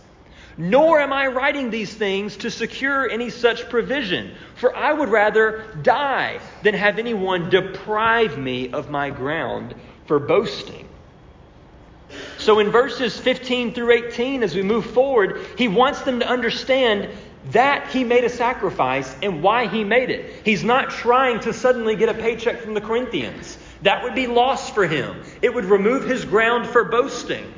[0.58, 5.64] nor am I writing these things to secure any such provision, for I would rather
[5.82, 10.88] die than have anyone deprive me of my ground for boasting.
[12.38, 17.10] So in verses 15 through 18, as we move forward, he wants them to understand
[17.52, 20.46] that he made a sacrifice and why he made it.
[20.46, 23.58] He's not trying to suddenly get a paycheck from the Corinthians.
[23.82, 27.54] That would be loss for him, it would remove his ground for boasting.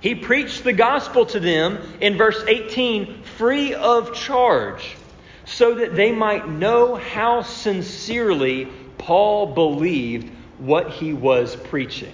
[0.00, 4.96] He preached the gospel to them in verse 18 free of charge,
[5.44, 12.12] so that they might know how sincerely Paul believed what he was preaching.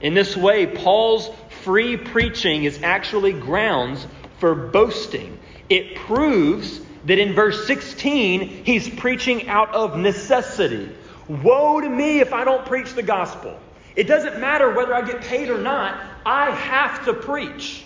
[0.00, 1.30] In this way, Paul's
[1.62, 4.06] free preaching is actually grounds
[4.38, 5.38] for boasting.
[5.68, 10.90] It proves that in verse 16, he's preaching out of necessity.
[11.28, 13.58] Woe to me if I don't preach the gospel.
[13.96, 17.84] It doesn't matter whether I get paid or not, I have to preach.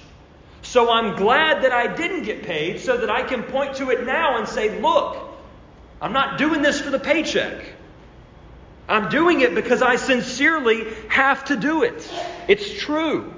[0.62, 4.04] So I'm glad that I didn't get paid so that I can point to it
[4.04, 5.16] now and say, look,
[6.00, 7.64] I'm not doing this for the paycheck.
[8.88, 12.10] I'm doing it because I sincerely have to do it.
[12.48, 13.34] It's true.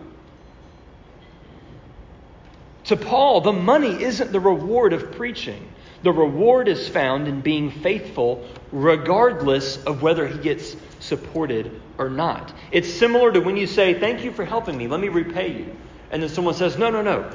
[2.85, 5.69] To Paul, the money isn't the reward of preaching.
[6.03, 12.53] The reward is found in being faithful regardless of whether he gets supported or not.
[12.73, 15.77] It's similar to when you say, Thank you for helping me, let me repay you.
[16.11, 17.31] And then someone says, No, no, no,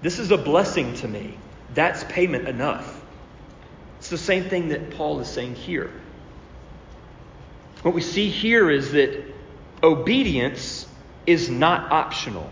[0.00, 1.36] this is a blessing to me.
[1.74, 3.04] That's payment enough.
[3.98, 5.90] It's the same thing that Paul is saying here.
[7.82, 9.22] What we see here is that
[9.82, 10.86] obedience
[11.26, 12.50] is not optional,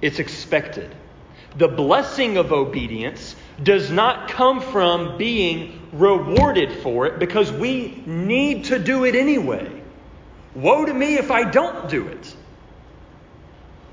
[0.00, 0.94] it's expected.
[1.56, 8.64] The blessing of obedience does not come from being rewarded for it because we need
[8.66, 9.70] to do it anyway.
[10.54, 12.36] Woe to me if I don't do it.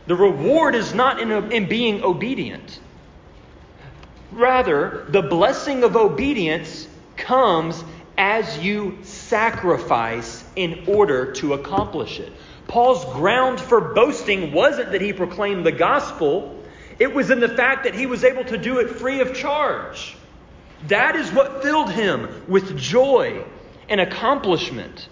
[0.07, 2.79] The reward is not in, in being obedient.
[4.31, 7.83] Rather, the blessing of obedience comes
[8.17, 12.31] as you sacrifice in order to accomplish it.
[12.67, 16.58] Paul's ground for boasting wasn't that he proclaimed the gospel
[16.99, 20.15] it was in the fact that he was able to do it free of charge.
[20.87, 23.45] That is what filled him with joy
[23.87, 25.07] and accomplishment,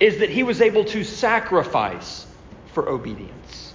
[0.00, 2.26] is that he was able to sacrifice
[2.72, 3.74] for obedience.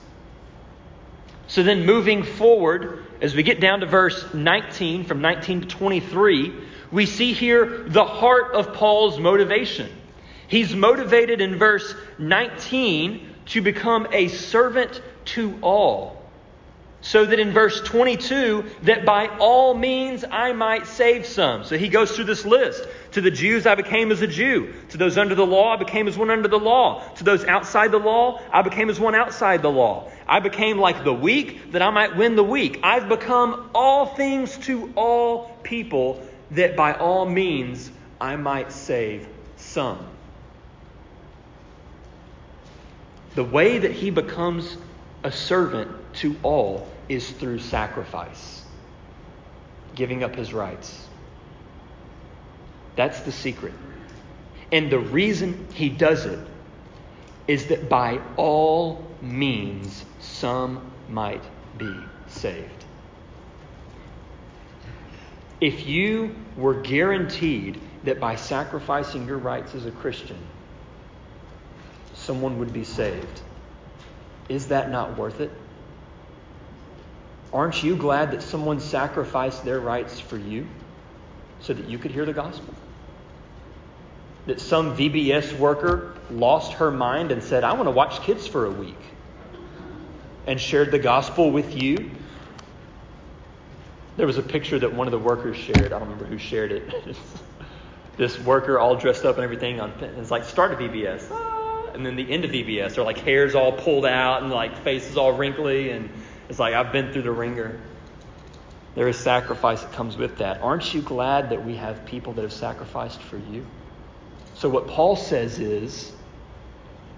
[1.47, 6.53] So then, moving forward, as we get down to verse 19, from 19 to 23,
[6.91, 9.91] we see here the heart of Paul's motivation.
[10.47, 16.22] He's motivated in verse 19 to become a servant to all
[17.03, 21.65] so that in verse 22 that by all means I might save some.
[21.65, 22.87] So he goes through this list.
[23.11, 24.73] To the Jews I became as a Jew.
[24.89, 27.05] To those under the law I became as one under the law.
[27.15, 30.09] To those outside the law I became as one outside the law.
[30.25, 32.79] I became like the weak that I might win the weak.
[32.83, 40.07] I've become all things to all people that by all means I might save some.
[43.35, 44.77] The way that he becomes
[45.25, 48.63] a servant to all is through sacrifice,
[49.95, 51.07] giving up his rights.
[52.95, 53.73] That's the secret.
[54.71, 56.39] And the reason he does it
[57.47, 61.43] is that by all means some might
[61.77, 61.95] be
[62.27, 62.85] saved.
[65.59, 70.37] If you were guaranteed that by sacrificing your rights as a Christian,
[72.13, 73.41] someone would be saved,
[74.49, 75.51] is that not worth it?
[77.53, 80.67] Aren't you glad that someone sacrificed their rights for you
[81.59, 82.73] so that you could hear the gospel?
[84.47, 88.65] That some VBS worker lost her mind and said, I want to watch kids for
[88.65, 88.99] a week,
[90.47, 92.09] and shared the gospel with you?
[94.17, 95.93] There was a picture that one of the workers shared.
[95.93, 97.15] I don't remember who shared it.
[98.17, 101.27] this worker all dressed up and everything on it's like start of VBS.
[101.31, 104.77] Ah, and then the end of VBS, they're like hair's all pulled out and like
[104.83, 106.09] faces all wrinkly and
[106.49, 107.79] it's like, I've been through the wringer.
[108.95, 110.61] There is sacrifice that comes with that.
[110.61, 113.65] Aren't you glad that we have people that have sacrificed for you?
[114.55, 116.11] So, what Paul says is,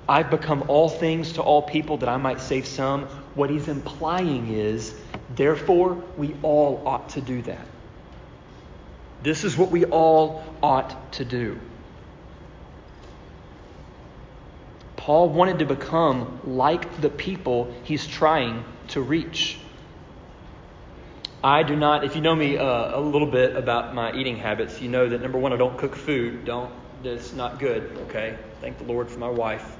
[0.07, 3.03] I've become all things to all people that I might save some.
[3.33, 4.95] What he's implying is,
[5.35, 7.67] therefore, we all ought to do that.
[9.23, 11.59] This is what we all ought to do.
[14.95, 19.57] Paul wanted to become like the people he's trying to reach.
[21.43, 24.81] I do not, if you know me uh, a little bit about my eating habits,
[24.81, 26.45] you know that number one, I don't cook food.
[26.45, 26.71] Don't,
[27.03, 28.37] it's not good, okay?
[28.61, 29.77] Thank the Lord for my wife.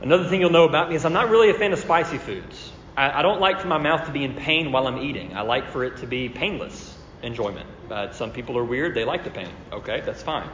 [0.00, 2.72] Another thing you'll know about me is I'm not really a fan of spicy foods.
[2.96, 5.36] I, I don't like for my mouth to be in pain while I'm eating.
[5.36, 7.68] I like for it to be painless enjoyment.
[7.88, 9.50] But some people are weird, they like the pain.
[9.72, 10.48] Okay, that's fine.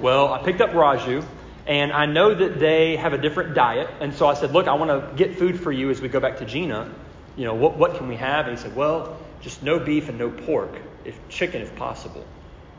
[0.00, 1.24] Well, I picked up Raju,
[1.66, 3.88] and I know that they have a different diet.
[4.00, 6.20] And so I said, Look, I want to get food for you as we go
[6.20, 6.92] back to Gina.
[7.36, 8.46] You know, what, what can we have?
[8.46, 12.24] And he said, Well, just no beef and no pork, if chicken if possible.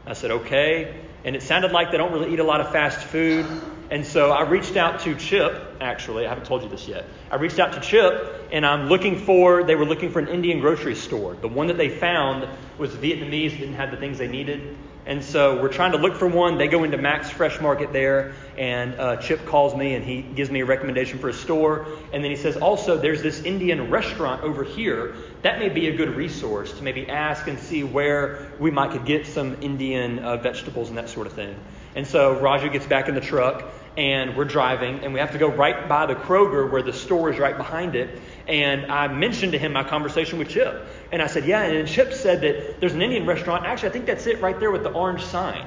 [0.05, 1.01] I said, Okay.
[1.23, 3.47] And it sounded like they don't really eat a lot of fast food.
[3.89, 6.25] And so I reached out to Chip, actually.
[6.25, 7.05] I haven't told you this yet.
[7.31, 10.59] I reached out to Chip, and I'm looking for, they were looking for an Indian
[10.59, 11.35] grocery store.
[11.35, 14.75] The one that they found was Vietnamese, didn't have the things they needed.
[15.05, 16.57] And so we're trying to look for one.
[16.57, 20.49] They go into Max Fresh Market there, and uh, Chip calls me and he gives
[20.49, 21.85] me a recommendation for a store.
[22.11, 25.13] And then he says, also, there's this Indian restaurant over here.
[25.43, 29.05] That may be a good resource to maybe ask and see where we might could
[29.05, 31.55] get some Indian uh, vegetables and that sort of thing.
[31.95, 33.63] And so Raju gets back in the truck
[33.97, 37.31] and we're driving and we have to go right by the Kroger where the store
[37.31, 38.21] is right behind it.
[38.47, 40.85] And I mentioned to him my conversation with Chip.
[41.11, 41.63] And I said, Yeah.
[41.63, 43.65] And Chip said that there's an Indian restaurant.
[43.65, 45.65] Actually, I think that's it right there with the orange sign.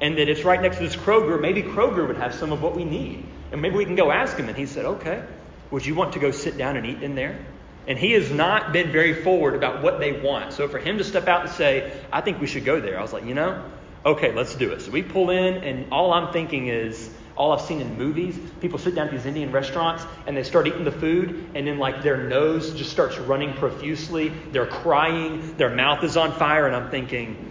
[0.00, 1.40] And that it's right next to this Kroger.
[1.40, 3.26] Maybe Kroger would have some of what we need.
[3.52, 4.48] And maybe we can go ask him.
[4.48, 5.22] And he said, Okay.
[5.70, 7.38] Would you want to go sit down and eat in there?
[7.86, 10.52] And he has not been very forward about what they want.
[10.52, 13.02] So for him to step out and say, I think we should go there, I
[13.02, 13.64] was like, you know,
[14.04, 14.82] okay, let's do it.
[14.82, 18.78] So we pull in, and all I'm thinking is, all I've seen in movies, people
[18.78, 22.02] sit down at these Indian restaurants and they start eating the food, and then like
[22.02, 24.28] their nose just starts running profusely.
[24.52, 27.50] They're crying, their mouth is on fire, and I'm thinking,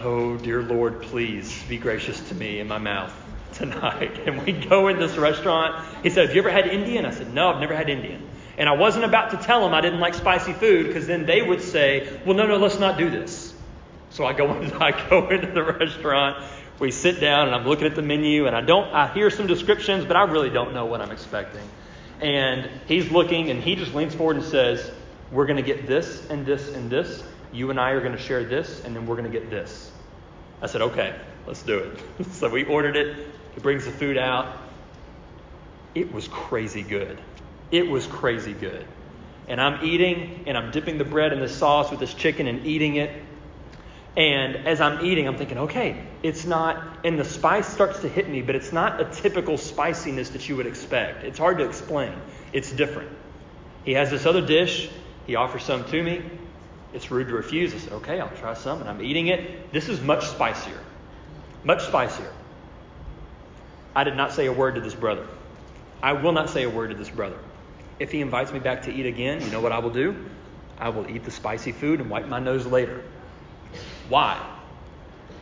[0.00, 3.14] oh dear Lord, please be gracious to me in my mouth
[3.52, 4.18] tonight.
[4.26, 5.86] And we go in this restaurant.
[6.02, 7.06] He said, Have you ever had Indian?
[7.06, 8.28] I said, No, I've never had Indian.
[8.58, 11.40] And I wasn't about to tell them I didn't like spicy food because then they
[11.40, 13.54] would say, Well, no, no, let's not do this.
[14.10, 16.44] So I go, I go into the restaurant
[16.78, 19.46] we sit down and I'm looking at the menu and I don't I hear some
[19.46, 21.68] descriptions, but I really don't know what I'm expecting.
[22.20, 24.90] And he's looking and he just leans forward and says,
[25.30, 27.22] We're gonna get this and this and this.
[27.52, 29.90] You and I are gonna share this, and then we're gonna get this.
[30.60, 31.14] I said, Okay,
[31.46, 32.26] let's do it.
[32.32, 33.26] so we ordered it.
[33.54, 34.56] He brings the food out.
[35.94, 37.20] It was crazy good.
[37.70, 38.86] It was crazy good.
[39.48, 42.66] And I'm eating and I'm dipping the bread in the sauce with this chicken and
[42.66, 43.10] eating it.
[44.16, 48.28] And as I'm eating, I'm thinking, okay, it's not, and the spice starts to hit
[48.28, 51.24] me, but it's not a typical spiciness that you would expect.
[51.24, 52.12] It's hard to explain.
[52.52, 53.10] It's different.
[53.84, 54.90] He has this other dish.
[55.26, 56.22] He offers some to me.
[56.92, 57.74] It's rude to refuse.
[57.74, 58.80] I said, okay, I'll try some.
[58.80, 59.72] And I'm eating it.
[59.72, 60.78] This is much spicier.
[61.64, 62.30] Much spicier.
[63.94, 65.26] I did not say a word to this brother.
[66.02, 67.38] I will not say a word to this brother.
[67.98, 70.16] If he invites me back to eat again, you know what I will do?
[70.78, 73.04] I will eat the spicy food and wipe my nose later.
[74.12, 74.38] Why?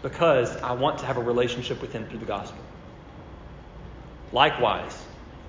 [0.01, 2.63] Because I want to have a relationship with Him through the gospel.
[4.31, 4.97] Likewise,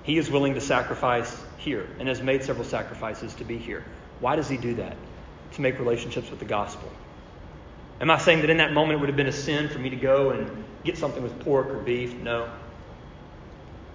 [0.02, 3.84] He is willing to sacrifice here and has made several sacrifices to be here.
[4.18, 4.96] Why does He do that?
[5.52, 6.90] To make relationships with the gospel.
[8.00, 9.90] Am I saying that in that moment it would have been a sin for me
[9.90, 12.14] to go and get something with pork or beef?
[12.14, 12.50] No.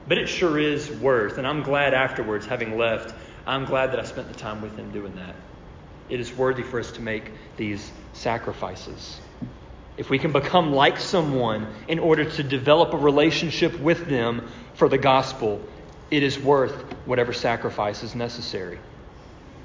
[0.07, 3.13] But it sure is worth, and I'm glad afterwards, having left,
[3.45, 5.35] I'm glad that I spent the time with him doing that.
[6.07, 9.19] It is worthy for us to make these sacrifices.
[9.97, 14.89] If we can become like someone in order to develop a relationship with them for
[14.89, 15.61] the gospel,
[16.11, 16.73] it is worth
[17.05, 18.79] whatever sacrifice is necessary.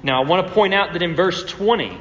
[0.01, 1.97] Now, I want to point out that in verse 20,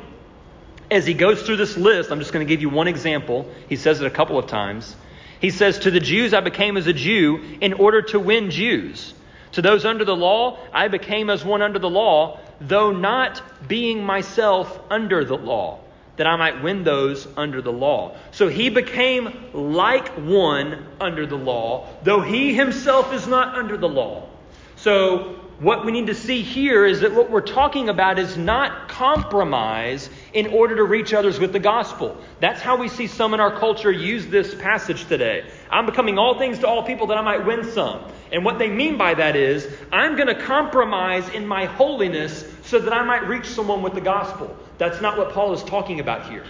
[0.91, 3.51] as he goes through this list, I'm just going to give you one example.
[3.69, 4.97] He says it a couple of times.
[5.41, 9.15] He says, To the Jews I became as a Jew in order to win Jews.
[9.53, 14.05] To those under the law, I became as one under the law, though not being
[14.05, 15.81] myself under the law,
[16.17, 18.17] that I might win those under the law.
[18.33, 23.89] So he became like one under the law, though he himself is not under the
[23.89, 24.29] law.
[24.77, 28.89] So what we need to see here is that what we're talking about is not
[28.89, 32.17] compromise in order to reach others with the gospel.
[32.41, 35.49] That's how we see some in our culture use this passage today.
[35.71, 38.03] I'm becoming all things to all people that I might win some.
[38.33, 42.79] And what they mean by that is, I'm going to compromise in my holiness so
[42.79, 44.57] that I might reach someone with the gospel.
[44.79, 46.43] That's not what Paul is talking about here.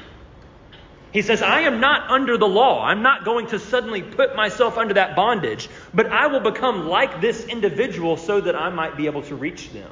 [1.11, 2.85] He says, I am not under the law.
[2.85, 7.20] I'm not going to suddenly put myself under that bondage, but I will become like
[7.20, 9.91] this individual so that I might be able to reach them.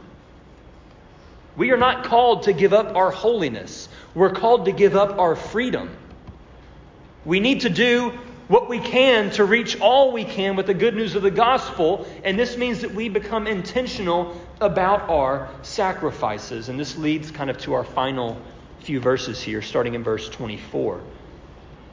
[1.56, 5.34] We are not called to give up our holiness, we're called to give up our
[5.34, 5.90] freedom.
[7.24, 8.16] We need to do
[8.50, 12.04] what we can to reach all we can with the good news of the gospel,
[12.24, 16.68] and this means that we become intentional about our sacrifices.
[16.68, 18.42] And this leads kind of to our final
[18.80, 21.00] few verses here, starting in verse 24.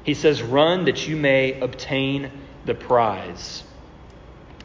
[0.03, 2.31] He says, Run that you may obtain
[2.65, 3.63] the prize.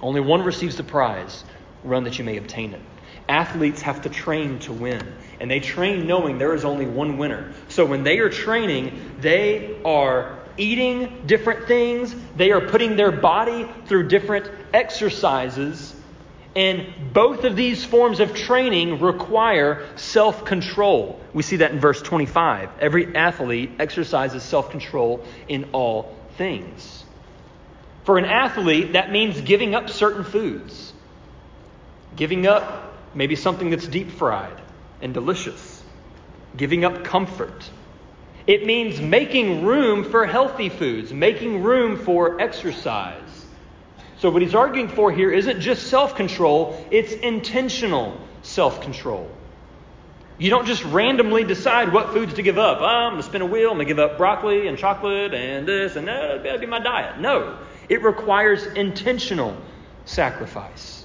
[0.01, 1.45] Only one receives the prize.
[1.84, 2.80] Run that you may obtain it.
[3.28, 7.53] Athletes have to train to win, and they train knowing there is only one winner.
[7.68, 13.69] So when they are training, they are eating different things, they are putting their body
[13.87, 15.95] through different exercises.
[16.55, 21.19] And both of these forms of training require self control.
[21.33, 22.69] We see that in verse 25.
[22.79, 27.05] Every athlete exercises self control in all things.
[28.05, 30.93] For an athlete, that means giving up certain foods,
[32.17, 34.61] giving up maybe something that's deep fried
[35.01, 35.83] and delicious,
[36.57, 37.71] giving up comfort
[38.47, 43.47] it means making room for healthy foods, making room for exercise.
[44.18, 49.30] So, what he's arguing for here isn't just self control, it's intentional self control.
[50.38, 52.78] You don't just randomly decide what foods to give up.
[52.80, 55.34] Oh, I'm going to spin a wheel, I'm going to give up broccoli and chocolate
[55.34, 56.43] and this and that.
[56.43, 57.20] That'll be my diet.
[57.20, 59.57] No, it requires intentional
[60.05, 61.02] sacrifice.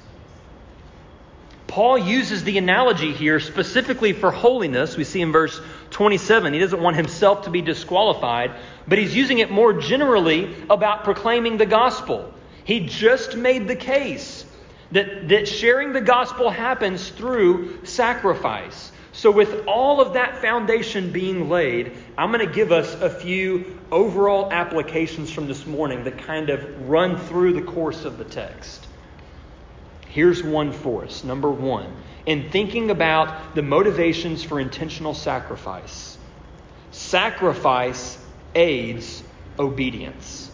[1.67, 4.95] Paul uses the analogy here specifically for holiness.
[4.95, 5.59] We see in verse
[5.91, 8.51] 27, he doesn't want himself to be disqualified,
[8.87, 12.33] but he's using it more generally about proclaiming the gospel.
[12.63, 14.45] He just made the case
[14.91, 18.91] that, that sharing the gospel happens through sacrifice.
[19.11, 23.79] So, with all of that foundation being laid, I'm going to give us a few
[23.91, 28.86] overall applications from this morning that kind of run through the course of the text.
[30.17, 31.23] Here's one for us.
[31.23, 31.95] Number one,
[32.25, 36.17] in thinking about the motivations for intentional sacrifice,
[36.89, 38.17] sacrifice
[38.55, 39.21] aids
[39.59, 40.49] obedience.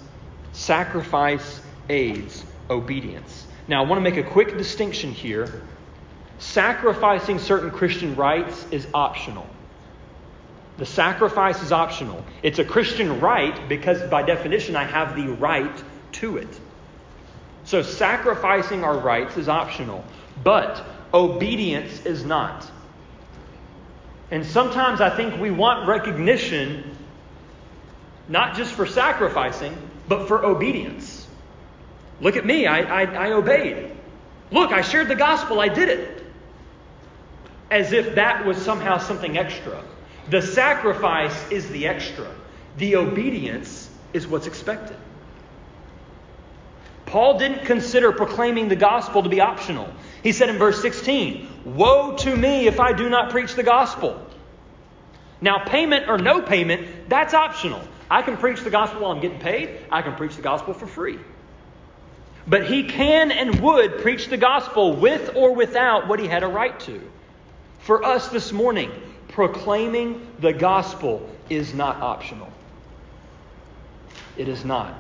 [0.52, 3.48] Sacrifice aids obedience.
[3.70, 5.62] Now, I want to make a quick distinction here.
[6.40, 9.48] Sacrificing certain Christian rights is optional.
[10.76, 12.26] The sacrifice is optional.
[12.42, 15.84] It's a Christian right because, by definition, I have the right
[16.20, 16.60] to it.
[17.66, 20.04] So sacrificing our rights is optional,
[20.44, 20.84] but
[21.14, 22.70] obedience is not.
[24.32, 26.98] And sometimes I think we want recognition
[28.28, 31.28] not just for sacrificing, but for obedience.
[32.22, 33.92] Look at me, I, I, I obeyed.
[34.52, 36.24] Look, I shared the gospel, I did it.
[37.70, 39.84] As if that was somehow something extra.
[40.30, 42.30] The sacrifice is the extra,
[42.78, 44.98] the obedience is what's expected.
[47.14, 49.88] Paul didn't consider proclaiming the gospel to be optional.
[50.24, 54.20] He said in verse 16, Woe to me if I do not preach the gospel.
[55.40, 57.82] Now, payment or no payment, that's optional.
[58.10, 60.88] I can preach the gospel while I'm getting paid, I can preach the gospel for
[60.88, 61.20] free.
[62.48, 66.48] But he can and would preach the gospel with or without what he had a
[66.48, 67.00] right to.
[67.82, 68.90] For us this morning,
[69.28, 72.52] proclaiming the gospel is not optional.
[74.36, 74.96] It is not.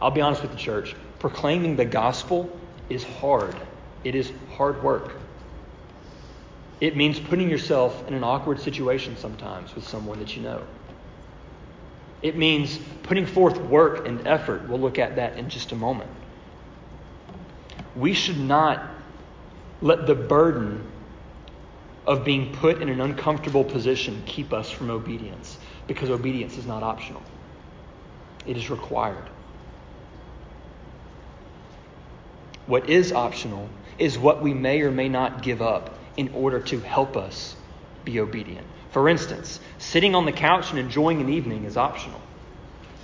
[0.00, 0.94] I'll be honest with the church.
[1.18, 2.48] Proclaiming the gospel
[2.88, 3.54] is hard,
[4.04, 5.16] it is hard work.
[6.80, 10.62] It means putting yourself in an awkward situation sometimes with someone that you know.
[12.22, 14.68] It means putting forth work and effort.
[14.68, 16.10] We'll look at that in just a moment.
[17.96, 18.88] We should not
[19.80, 20.84] let the burden
[22.06, 26.82] of being put in an uncomfortable position keep us from obedience because obedience is not
[26.82, 27.22] optional,
[28.46, 29.28] it is required.
[32.68, 36.78] What is optional is what we may or may not give up in order to
[36.80, 37.56] help us
[38.04, 38.66] be obedient.
[38.90, 42.20] For instance, sitting on the couch and enjoying an evening is optional.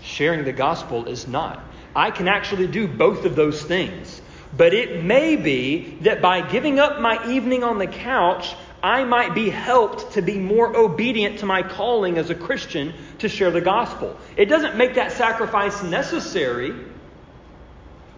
[0.03, 1.65] Sharing the gospel is not.
[1.97, 4.21] I can actually do both of those things.
[4.55, 9.35] But it may be that by giving up my evening on the couch, I might
[9.35, 13.62] be helped to be more obedient to my calling as a Christian to share the
[13.62, 14.19] gospel.
[14.37, 16.75] It doesn't make that sacrifice necessary,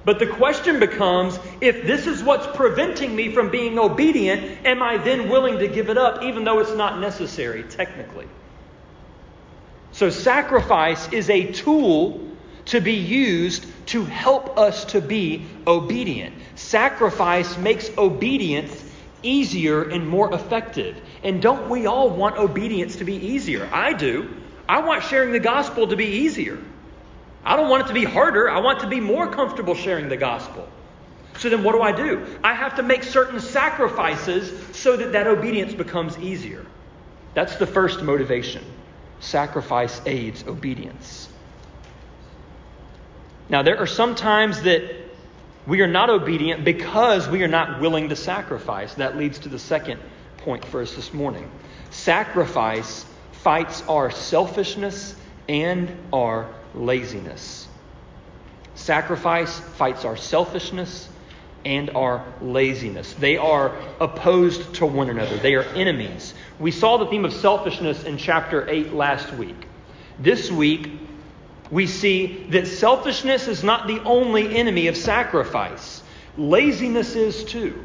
[0.06, 4.98] but the question becomes if this is what's preventing me from being obedient, am I
[4.98, 8.28] then willing to give it up, even though it's not necessary, technically?
[9.90, 12.20] So, sacrifice is a tool
[12.66, 16.36] to be used to help us to be obedient.
[16.54, 18.84] Sacrifice makes obedience
[19.24, 21.00] easier and more effective.
[21.24, 23.68] And don't we all want obedience to be easier?
[23.72, 24.36] I do.
[24.68, 26.58] I want sharing the gospel to be easier.
[27.46, 28.50] I don't want it to be harder.
[28.50, 30.68] I want to be more comfortable sharing the gospel.
[31.38, 32.26] So then what do I do?
[32.42, 36.66] I have to make certain sacrifices so that that obedience becomes easier.
[37.34, 38.64] That's the first motivation.
[39.20, 41.28] Sacrifice aids obedience.
[43.48, 44.96] Now, there are some times that
[45.68, 48.94] we are not obedient because we are not willing to sacrifice.
[48.94, 50.00] That leads to the second
[50.38, 51.48] point for us this morning.
[51.90, 55.14] Sacrifice fights our selfishness
[55.48, 57.66] and our laziness.
[58.74, 61.08] Sacrifice fights our selfishness
[61.64, 63.12] and our laziness.
[63.14, 66.34] They are opposed to one another, they are enemies.
[66.60, 69.66] We saw the theme of selfishness in chapter 8 last week.
[70.18, 70.90] This week,
[71.70, 76.02] we see that selfishness is not the only enemy of sacrifice,
[76.36, 77.84] laziness is too.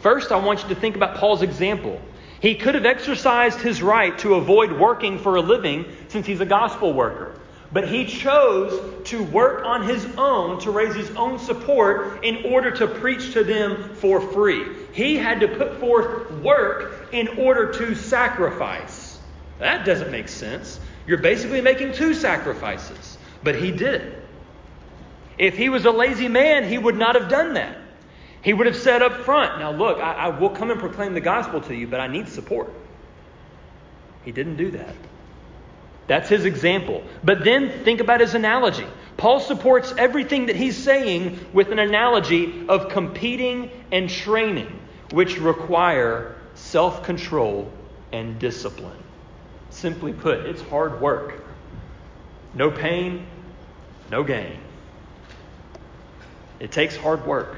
[0.00, 2.00] First, I want you to think about Paul's example.
[2.40, 6.46] He could have exercised his right to avoid working for a living since he's a
[6.46, 7.38] gospel worker.
[7.72, 12.70] But he chose to work on his own to raise his own support in order
[12.70, 14.64] to preach to them for free.
[14.92, 19.18] He had to put forth work in order to sacrifice.
[19.58, 20.80] That doesn't make sense.
[21.06, 24.28] You're basically making two sacrifices, but he did it.
[25.38, 27.78] If he was a lazy man, he would not have done that.
[28.42, 31.20] He would have said up front, Now look, I, I will come and proclaim the
[31.20, 32.72] gospel to you, but I need support.
[34.24, 34.94] He didn't do that.
[36.12, 37.02] That's his example.
[37.24, 38.84] But then think about his analogy.
[39.16, 44.78] Paul supports everything that he's saying with an analogy of competing and training,
[45.10, 47.72] which require self control
[48.12, 49.02] and discipline.
[49.70, 51.42] Simply put, it's hard work.
[52.52, 53.26] No pain,
[54.10, 54.58] no gain.
[56.60, 57.56] It takes hard work.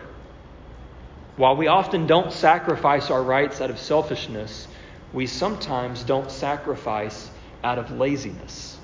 [1.37, 4.69] While we often don't sacrifice our rights out of selfishness,
[5.13, 7.33] we sometimes don't sacrifice
[7.65, 8.79] out of laziness.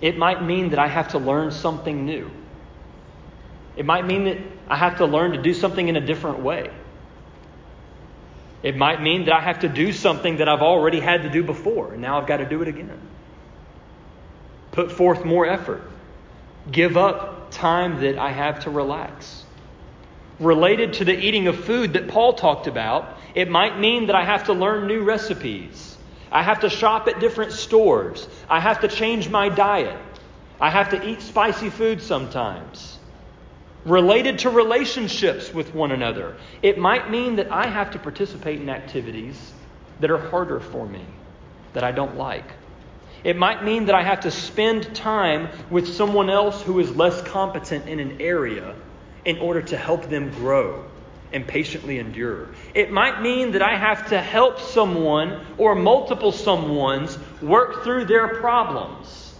[0.00, 2.30] It might mean that I have to learn something new.
[3.76, 6.70] It might mean that I have to learn to do something in a different way.
[8.62, 11.44] It might mean that I have to do something that I've already had to do
[11.44, 13.00] before, and now I've got to do it again.
[14.72, 15.82] Put forth more effort.
[16.70, 19.44] Give up time that I have to relax.
[20.40, 24.24] Related to the eating of food that Paul talked about, it might mean that I
[24.24, 25.87] have to learn new recipes.
[26.30, 28.28] I have to shop at different stores.
[28.48, 29.98] I have to change my diet.
[30.60, 32.98] I have to eat spicy food sometimes.
[33.84, 38.68] Related to relationships with one another, it might mean that I have to participate in
[38.68, 39.52] activities
[40.00, 41.04] that are harder for me,
[41.72, 42.50] that I don't like.
[43.24, 47.22] It might mean that I have to spend time with someone else who is less
[47.22, 48.74] competent in an area
[49.24, 50.84] in order to help them grow
[51.32, 52.48] and patiently endure.
[52.74, 58.36] It might mean that I have to help someone or multiple someones work through their
[58.40, 59.34] problems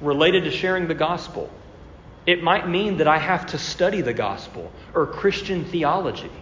[0.00, 1.50] related to sharing the gospel.
[2.26, 6.32] It might mean that I have to study the gospel or Christian theology.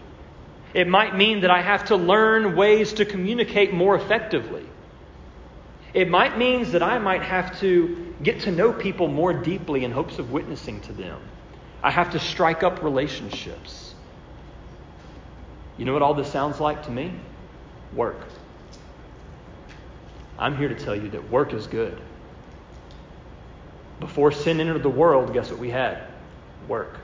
[0.72, 4.66] It might mean that I have to learn ways to communicate more effectively.
[5.92, 9.92] It might mean that I might have to get to know people more deeply in
[9.92, 11.20] hopes of witnessing to them.
[11.84, 13.94] I have to strike up relationships.
[15.76, 17.12] You know what all this sounds like to me?
[17.92, 18.16] Work.
[20.38, 22.00] I'm here to tell you that work is good.
[24.00, 26.08] Before sin entered the world, guess what we had?
[26.68, 26.96] Work.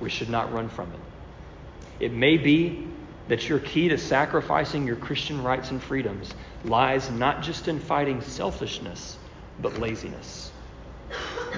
[0.00, 2.06] We should not run from it.
[2.06, 2.88] It may be
[3.28, 6.32] that your key to sacrificing your Christian rights and freedoms
[6.64, 9.18] lies not just in fighting selfishness,
[9.60, 10.50] but laziness.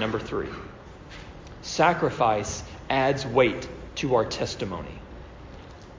[0.01, 0.49] Number three.
[1.69, 4.99] Sacrifice adds weight to our testimony.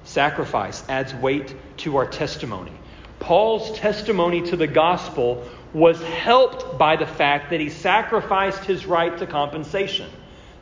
[0.03, 2.72] Sacrifice adds weight to our testimony.
[3.20, 9.15] Paul's testimony to the gospel was helped by the fact that he sacrificed his right
[9.20, 10.09] to compensation.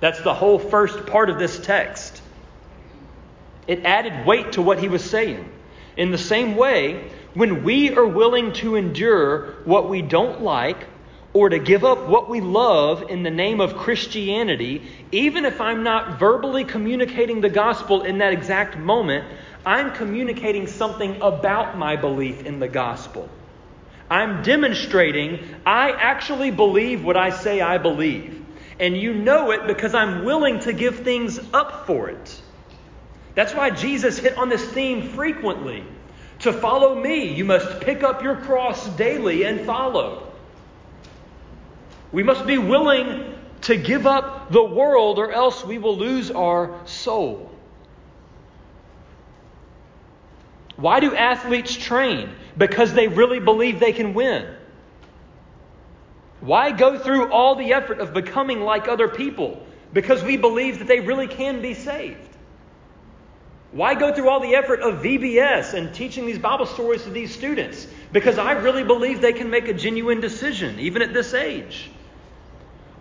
[0.01, 2.21] That's the whole first part of this text.
[3.65, 5.49] It added weight to what he was saying.
[5.95, 10.85] In the same way, when we are willing to endure what we don't like
[11.37, 14.81] or to give up what we love in the name of Christianity,
[15.11, 19.23] even if I'm not verbally communicating the gospel in that exact moment,
[19.63, 23.29] I'm communicating something about my belief in the gospel.
[24.09, 28.43] I'm demonstrating I actually believe what I say I believe.
[28.79, 32.41] And you know it because I'm willing to give things up for it.
[33.35, 35.83] That's why Jesus hit on this theme frequently.
[36.39, 40.26] To follow me, you must pick up your cross daily and follow.
[42.11, 46.79] We must be willing to give up the world, or else we will lose our
[46.85, 47.51] soul.
[50.77, 52.29] Why do athletes train?
[52.55, 54.47] Because they really believe they can win.
[56.39, 59.65] Why go through all the effort of becoming like other people?
[59.91, 62.29] Because we believe that they really can be saved.
[63.71, 67.33] Why go through all the effort of VBS and teaching these Bible stories to these
[67.33, 67.87] students?
[68.13, 71.89] Because I really believe they can make a genuine decision, even at this age.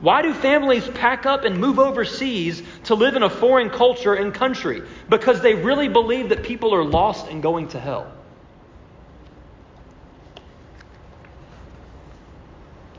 [0.00, 4.32] Why do families pack up and move overseas to live in a foreign culture and
[4.32, 4.82] country?
[5.08, 8.12] Because they really believe that people are lost and going to hell.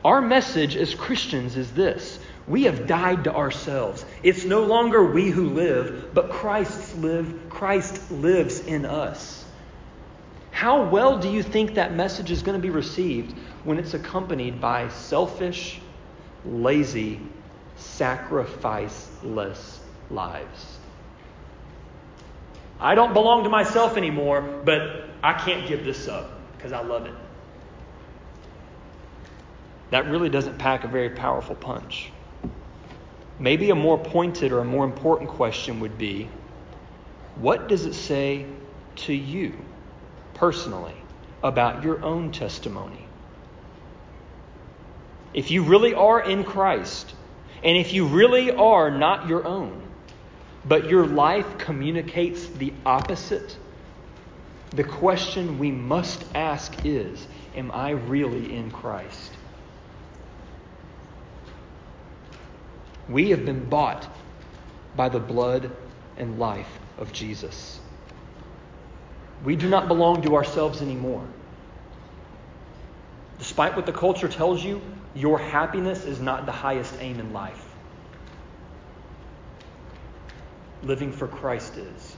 [0.04, 4.04] Our message as Christians is this we have died to ourselves.
[4.22, 9.44] It's no longer we who live, but Christ live Christ lives in us.
[10.50, 14.60] How well do you think that message is going to be received when it's accompanied
[14.60, 15.80] by selfish,
[16.44, 17.20] lazy,
[17.76, 19.78] sacrificeless
[20.10, 20.78] lives?
[22.80, 27.06] I don't belong to myself anymore, but I can't give this up because I love
[27.06, 27.14] it.
[29.90, 32.12] That really doesn't pack a very powerful punch.
[33.38, 36.28] Maybe a more pointed or a more important question would be
[37.36, 38.46] what does it say
[38.96, 39.56] to you
[40.34, 40.96] personally
[41.42, 43.07] about your own testimony?
[45.34, 47.14] If you really are in Christ,
[47.62, 49.82] and if you really are not your own,
[50.64, 53.56] but your life communicates the opposite,
[54.72, 59.32] the question we must ask is Am I really in Christ?
[63.08, 64.06] We have been bought
[64.94, 65.74] by the blood
[66.16, 66.68] and life
[66.98, 67.80] of Jesus.
[69.44, 71.26] We do not belong to ourselves anymore.
[73.38, 74.82] Despite what the culture tells you,
[75.18, 77.64] your happiness is not the highest aim in life.
[80.84, 82.16] Living for Christ is.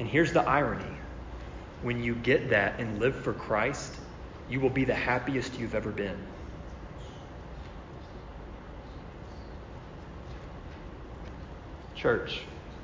[0.00, 0.96] And here's the irony
[1.82, 3.94] when you get that and live for Christ,
[4.48, 6.18] you will be the happiest you've ever been.
[11.94, 12.40] Church,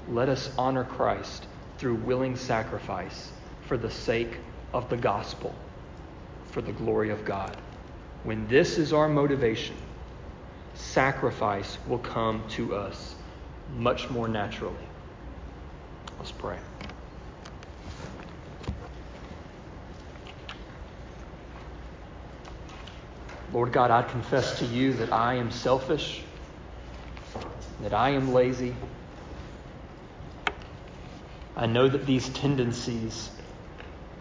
[0.09, 1.47] let us honor Christ
[1.79, 3.33] through willing sacrifice
[3.67, 4.39] for the sake
[4.73, 5.55] of the gospel,
[6.57, 7.55] for the glory of God.
[8.25, 9.77] When this is our motivation,
[10.73, 13.15] sacrifice will come to us
[13.77, 14.75] much more naturally.
[16.19, 16.57] Let's pray.
[23.53, 26.23] Lord God, I confess to you that I am selfish,
[27.83, 28.75] that I am lazy
[31.57, 33.31] I know that these tendencies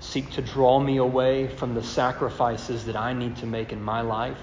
[0.06, 4.02] seek to draw me away from the sacrifices that I need to make in my
[4.02, 4.42] life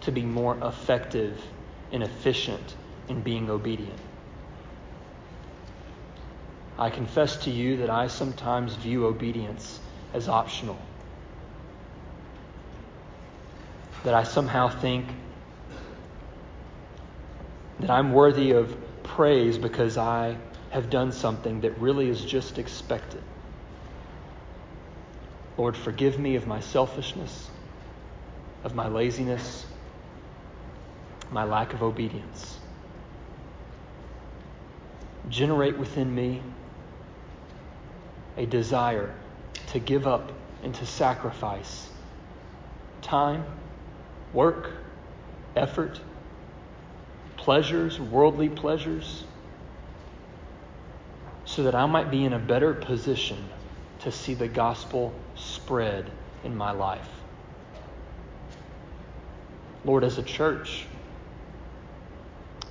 [0.00, 1.40] to be more effective
[1.92, 2.74] and efficient
[3.08, 3.98] in being obedient.
[6.78, 9.80] I confess to you that I sometimes view obedience
[10.12, 10.78] as optional.
[14.04, 15.06] That I somehow think
[17.80, 20.36] that I'm worthy of praise because I
[20.70, 23.22] have done something that really is just expected.
[25.58, 27.50] Lord, forgive me of my selfishness,
[28.62, 29.64] of my laziness,
[31.30, 32.58] my lack of obedience.
[35.28, 36.42] Generate within me
[38.36, 39.14] a desire
[39.68, 40.32] to give up
[40.62, 41.88] and to sacrifice
[43.00, 43.44] time,
[44.32, 44.70] work,
[45.56, 46.00] effort,
[47.36, 49.24] pleasures, worldly pleasures
[51.44, 53.38] so that I might be in a better position
[54.06, 56.08] to see the gospel spread
[56.44, 57.08] in my life.
[59.84, 60.86] Lord, as a church,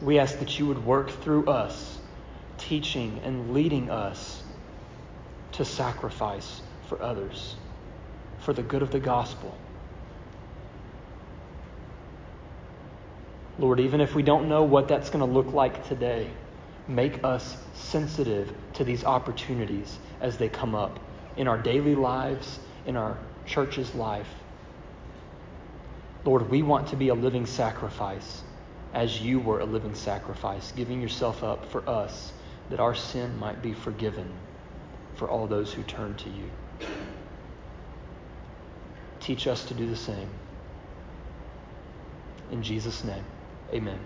[0.02, 2.00] we ask that you would work through us,
[2.58, 4.44] teaching and leading us
[5.52, 7.58] to sacrifice for others,
[8.40, 9.58] for the good of the gospel.
[13.60, 16.30] Lord, even if we don't know what that's going to look like today,
[16.88, 20.98] make us sensitive to these opportunities as they come up
[21.38, 24.30] in our daily lives, in our church's life.
[26.24, 28.44] Lord, we want to be a living sacrifice
[28.94, 32.32] as you were a living sacrifice, giving yourself up for us
[32.70, 34.32] that our sin might be forgiven
[35.16, 36.50] for all those who turn to you.
[39.20, 40.30] Teach us to do the same.
[42.52, 43.24] In Jesus' name,
[43.74, 44.00] amen.